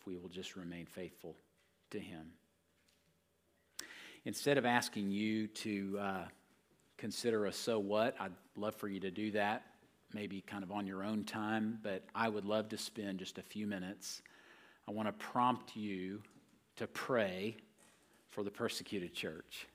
if 0.00 0.06
we 0.06 0.16
will 0.16 0.28
just 0.28 0.56
remain 0.56 0.86
faithful 0.86 1.36
to 1.90 2.00
Him. 2.00 2.32
Instead 4.24 4.58
of 4.58 4.66
asking 4.66 5.10
you 5.10 5.46
to 5.46 5.98
uh, 6.00 6.24
consider 6.96 7.46
a 7.46 7.52
so 7.52 7.78
what, 7.78 8.16
I'd 8.18 8.32
love 8.56 8.74
for 8.74 8.88
you 8.88 8.98
to 9.00 9.10
do 9.12 9.30
that 9.30 9.64
maybe 10.12 10.40
kind 10.40 10.62
of 10.62 10.72
on 10.72 10.86
your 10.86 11.02
own 11.02 11.24
time, 11.24 11.78
but 11.82 12.04
I 12.14 12.28
would 12.28 12.44
love 12.44 12.68
to 12.70 12.78
spend 12.78 13.18
just 13.18 13.38
a 13.38 13.42
few 13.42 13.66
minutes. 13.66 14.22
I 14.86 14.92
want 14.92 15.08
to 15.08 15.12
prompt 15.12 15.76
you 15.76 16.22
to 16.76 16.86
pray 16.86 17.56
for 18.30 18.42
the 18.42 18.50
persecuted 18.50 19.12
church, 19.14 19.66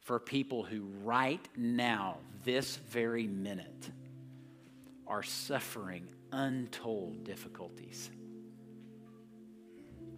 for 0.00 0.18
people 0.18 0.62
who 0.62 0.82
right 1.04 1.46
now, 1.56 2.16
this 2.44 2.76
very 2.76 3.26
minute, 3.26 3.90
are 5.06 5.22
suffering 5.22 6.08
untold 6.32 7.24
difficulties 7.24 8.10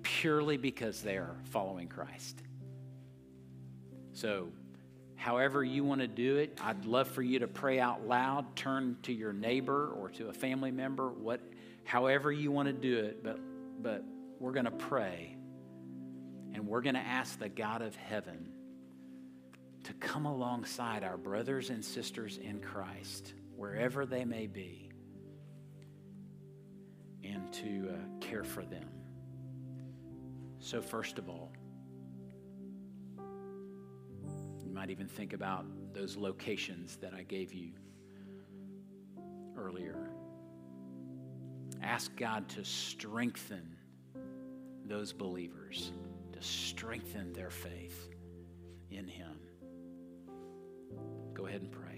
purely 0.03 0.57
because 0.57 1.03
they 1.03 1.17
are 1.17 1.37
following 1.45 1.87
Christ. 1.87 2.43
So, 4.13 4.49
however 5.19 5.65
you 5.65 5.83
want 5.83 6.01
to 6.01 6.07
do 6.07 6.37
it. 6.37 6.59
I'd 6.63 6.87
love 6.87 7.09
for 7.09 7.23
you 7.23 7.41
to 7.41 7.49
pray 7.49 7.81
out 7.81 8.07
loud, 8.07 8.55
turn 8.55 8.97
to 9.03 9.13
your 9.13 9.33
neighbor 9.33 9.93
or 9.99 10.11
to 10.11 10.29
a 10.29 10.33
family 10.33 10.71
member, 10.71 11.11
what, 11.11 11.41
however 11.85 12.31
you 12.31 12.53
want 12.53 12.69
to 12.69 12.73
do 12.73 12.99
it. 12.99 13.23
But, 13.23 13.41
but 13.83 14.05
we're 14.39 14.53
going 14.53 14.67
to 14.67 14.71
pray 14.71 15.37
and 16.55 16.67
we're 16.67 16.81
going 16.83 16.95
to 16.95 17.01
ask 17.01 17.39
the 17.39 17.49
God 17.49 17.83
of 17.83 17.97
heaven 17.97 18.53
to 19.85 19.93
come 19.95 20.25
alongside 20.25 21.03
our 21.03 21.17
brothers 21.17 21.71
and 21.71 21.85
sisters 21.85 22.39
in 22.39 22.61
Christ, 22.61 23.35
wherever 23.57 24.07
they 24.07 24.25
may 24.25 24.47
be, 24.47 24.91
and 27.25 27.53
to 27.55 27.91
uh, 27.91 28.21
care 28.21 28.45
for 28.45 28.63
them. 28.65 28.89
So, 30.61 30.81
first 30.81 31.19
of 31.19 31.29
all, 31.29 31.53
might 34.79 34.91
even 34.91 35.09
think 35.09 35.33
about 35.33 35.67
those 35.93 36.17
locations 36.17 36.99
that 36.99 37.13
I 37.13 37.25
gave 37.25 37.53
you 37.53 37.73
earlier. 39.57 40.09
Ask 41.83 42.15
God 42.15 42.49
to 42.51 42.65
strengthen 42.65 43.77
those 44.85 45.13
believers, 45.13 45.91
to 46.33 46.41
strengthen 46.41 47.33
their 47.33 47.51
faith 47.51 48.09
in 48.93 49.09
Him. 49.09 49.37
Go 51.35 51.47
ahead 51.47 51.63
and 51.63 51.73
pray. 51.73 51.98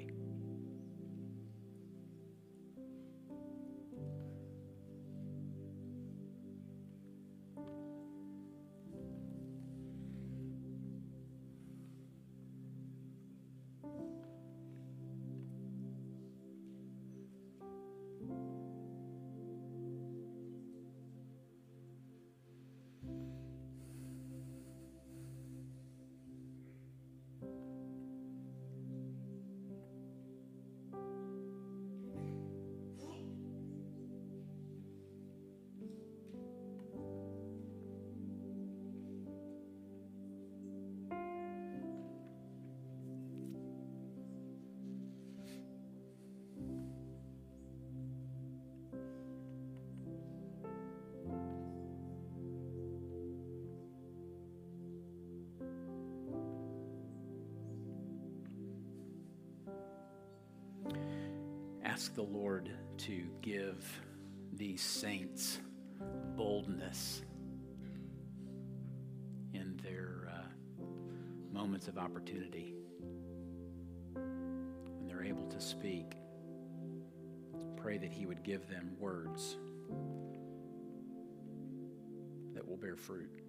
Ask 62.01 62.14
the 62.14 62.22
Lord 62.22 62.70
to 62.96 63.26
give 63.42 64.01
these 64.55 64.80
saints 64.80 65.59
boldness 66.34 67.20
in 69.53 69.78
their 69.82 70.32
uh, 70.32 70.82
moments 71.53 71.88
of 71.88 71.98
opportunity 71.98 72.72
when 74.14 75.07
they're 75.07 75.24
able 75.24 75.46
to 75.48 75.61
speak. 75.61 76.14
Pray 77.76 77.98
that 77.98 78.11
He 78.11 78.24
would 78.24 78.42
give 78.44 78.66
them 78.70 78.96
words 78.98 79.59
that 82.55 82.66
will 82.66 82.78
bear 82.78 82.96
fruit. 82.96 83.42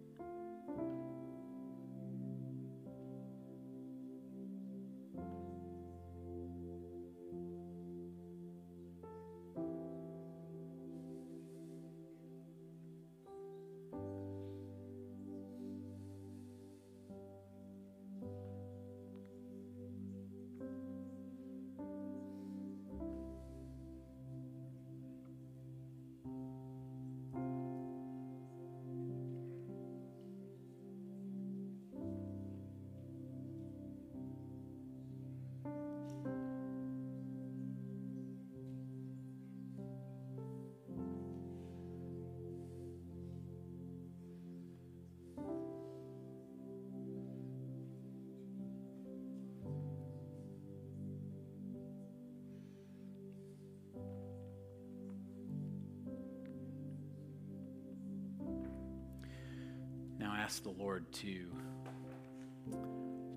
Ask 60.41 60.63
the 60.63 60.69
Lord 60.69 61.05
to 61.13 61.45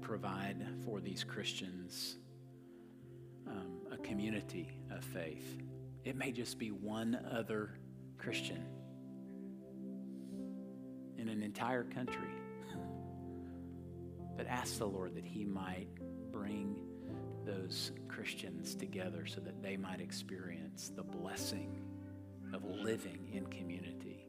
provide 0.01 0.57
for 0.87 1.01
these 1.01 1.23
Christians 1.23 2.17
um, 3.47 3.81
a 3.93 3.99
community 3.99 4.71
of 4.91 5.05
faith. 5.05 5.59
It 6.03 6.17
may 6.17 6.33
just 6.33 6.59
be 6.59 6.71
one 6.71 7.21
other 7.31 7.79
Christian 8.17 8.65
in 11.19 11.29
an 11.29 11.43
entire 11.43 11.85
country. 11.85 12.33
But 14.35 14.47
ask 14.47 14.79
the 14.79 14.87
Lord 14.87 15.15
that 15.17 15.27
He 15.27 15.45
might 15.45 15.89
bring 16.33 16.81
those 17.45 17.93
Christians 18.09 18.75
together 18.75 19.27
so 19.27 19.43
that 19.43 19.63
they 19.63 19.77
might 19.77 20.01
experience 20.01 20.91
the 20.97 21.05
blessing 21.05 21.83
of 22.55 22.65
living 22.65 23.29
in 23.31 23.47
community 23.49 24.25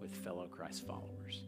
with 0.00 0.10
fellow 0.10 0.46
Christ 0.46 0.86
followers. 0.86 1.44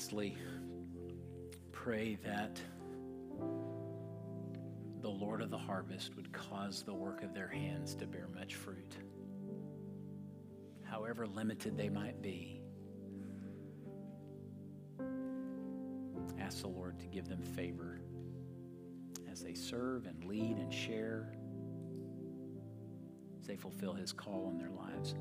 Lastly, 0.00 0.38
pray 1.72 2.16
that 2.24 2.58
the 5.02 5.10
Lord 5.10 5.42
of 5.42 5.50
the 5.50 5.58
harvest 5.58 6.16
would 6.16 6.32
cause 6.32 6.82
the 6.82 6.94
work 6.94 7.22
of 7.22 7.34
their 7.34 7.48
hands 7.48 7.94
to 7.96 8.06
bear 8.06 8.26
much 8.34 8.54
fruit, 8.54 8.96
however 10.84 11.26
limited 11.26 11.76
they 11.76 11.90
might 11.90 12.22
be. 12.22 12.62
Ask 16.40 16.62
the 16.62 16.68
Lord 16.68 16.98
to 17.00 17.06
give 17.06 17.28
them 17.28 17.42
favor 17.42 18.00
as 19.30 19.42
they 19.42 19.52
serve 19.52 20.06
and 20.06 20.24
lead 20.24 20.56
and 20.56 20.72
share, 20.72 21.34
as 23.38 23.46
they 23.46 23.56
fulfill 23.56 23.92
His 23.92 24.14
call 24.14 24.46
on 24.46 24.56
their 24.56 24.70
lives. 24.70 25.14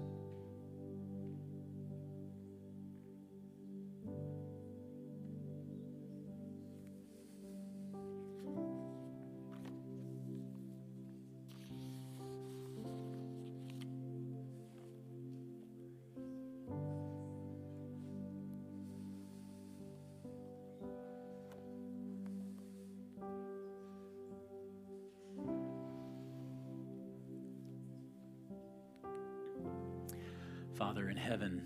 Father 30.80 31.09
in 31.09 31.17
heaven, 31.17 31.61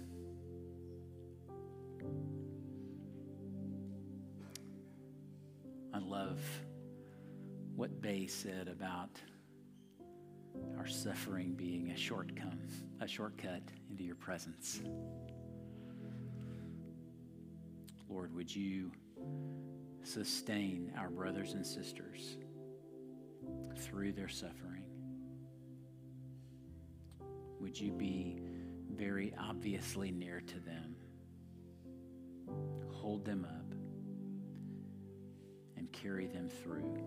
I 5.94 6.00
love 6.00 6.42
what 7.76 8.02
Bay 8.02 8.26
said 8.26 8.68
about 8.68 9.12
our 10.80 10.88
suffering 10.88 11.54
being 11.54 11.92
a 11.92 11.96
shortcut, 11.96 12.58
a 13.02 13.08
shortcut 13.08 13.62
into 13.92 14.04
your 14.04 14.16
presence. 14.16 14.82
Lord, 18.10 18.34
would 18.34 18.54
you 18.54 18.92
sustain 20.02 20.92
our 20.98 21.12
brothers 21.12 21.54
and 21.54 21.64
sisters 21.64 22.38
through 23.78 24.14
their 24.14 24.28
suffering? 24.28 24.86
Would 27.60 27.80
you 27.80 27.92
be 27.92 28.42
very 28.96 29.34
obviously 29.40 30.12
near 30.12 30.42
to 30.42 30.60
them. 30.60 30.96
Hold 32.92 33.26
them 33.26 33.46
up 33.46 33.76
and 35.78 35.92
carry 35.92 36.28
them 36.28 36.50
through 36.50 36.98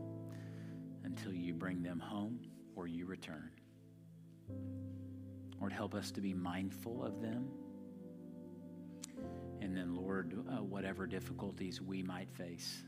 until 1.04 1.32
you 1.32 1.54
bring 1.54 1.82
them 1.82 1.98
home 1.98 2.40
or 2.74 2.86
you 2.86 3.06
return. 3.06 3.50
Lord, 5.58 5.72
help 5.72 5.94
us 5.94 6.10
to 6.12 6.20
be 6.20 6.34
mindful 6.34 7.02
of 7.02 7.20
them. 7.20 7.48
And 9.60 9.76
then, 9.76 9.94
Lord, 9.94 10.44
uh, 10.48 10.62
whatever 10.62 11.06
difficulties 11.06 11.80
we 11.80 12.02
might 12.02 12.30
face 12.30 12.84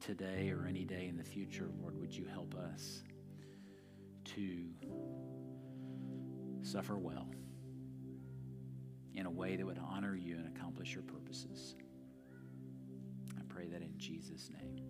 today 0.00 0.50
or 0.50 0.66
any 0.66 0.84
day 0.84 1.06
in 1.08 1.16
the 1.16 1.24
future, 1.24 1.68
Lord, 1.80 1.98
would 2.00 2.14
you 2.14 2.24
help 2.24 2.54
us 2.54 3.02
to 4.24 4.64
suffer 6.62 6.96
well 6.96 7.28
in 9.20 9.26
a 9.26 9.30
way 9.30 9.54
that 9.54 9.66
would 9.66 9.78
honor 9.78 10.16
you 10.16 10.36
and 10.36 10.56
accomplish 10.56 10.94
your 10.94 11.02
purposes. 11.02 11.74
I 13.38 13.42
pray 13.50 13.68
that 13.68 13.82
in 13.82 13.92
Jesus' 13.98 14.48
name. 14.50 14.80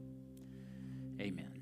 Amen. 1.20 1.59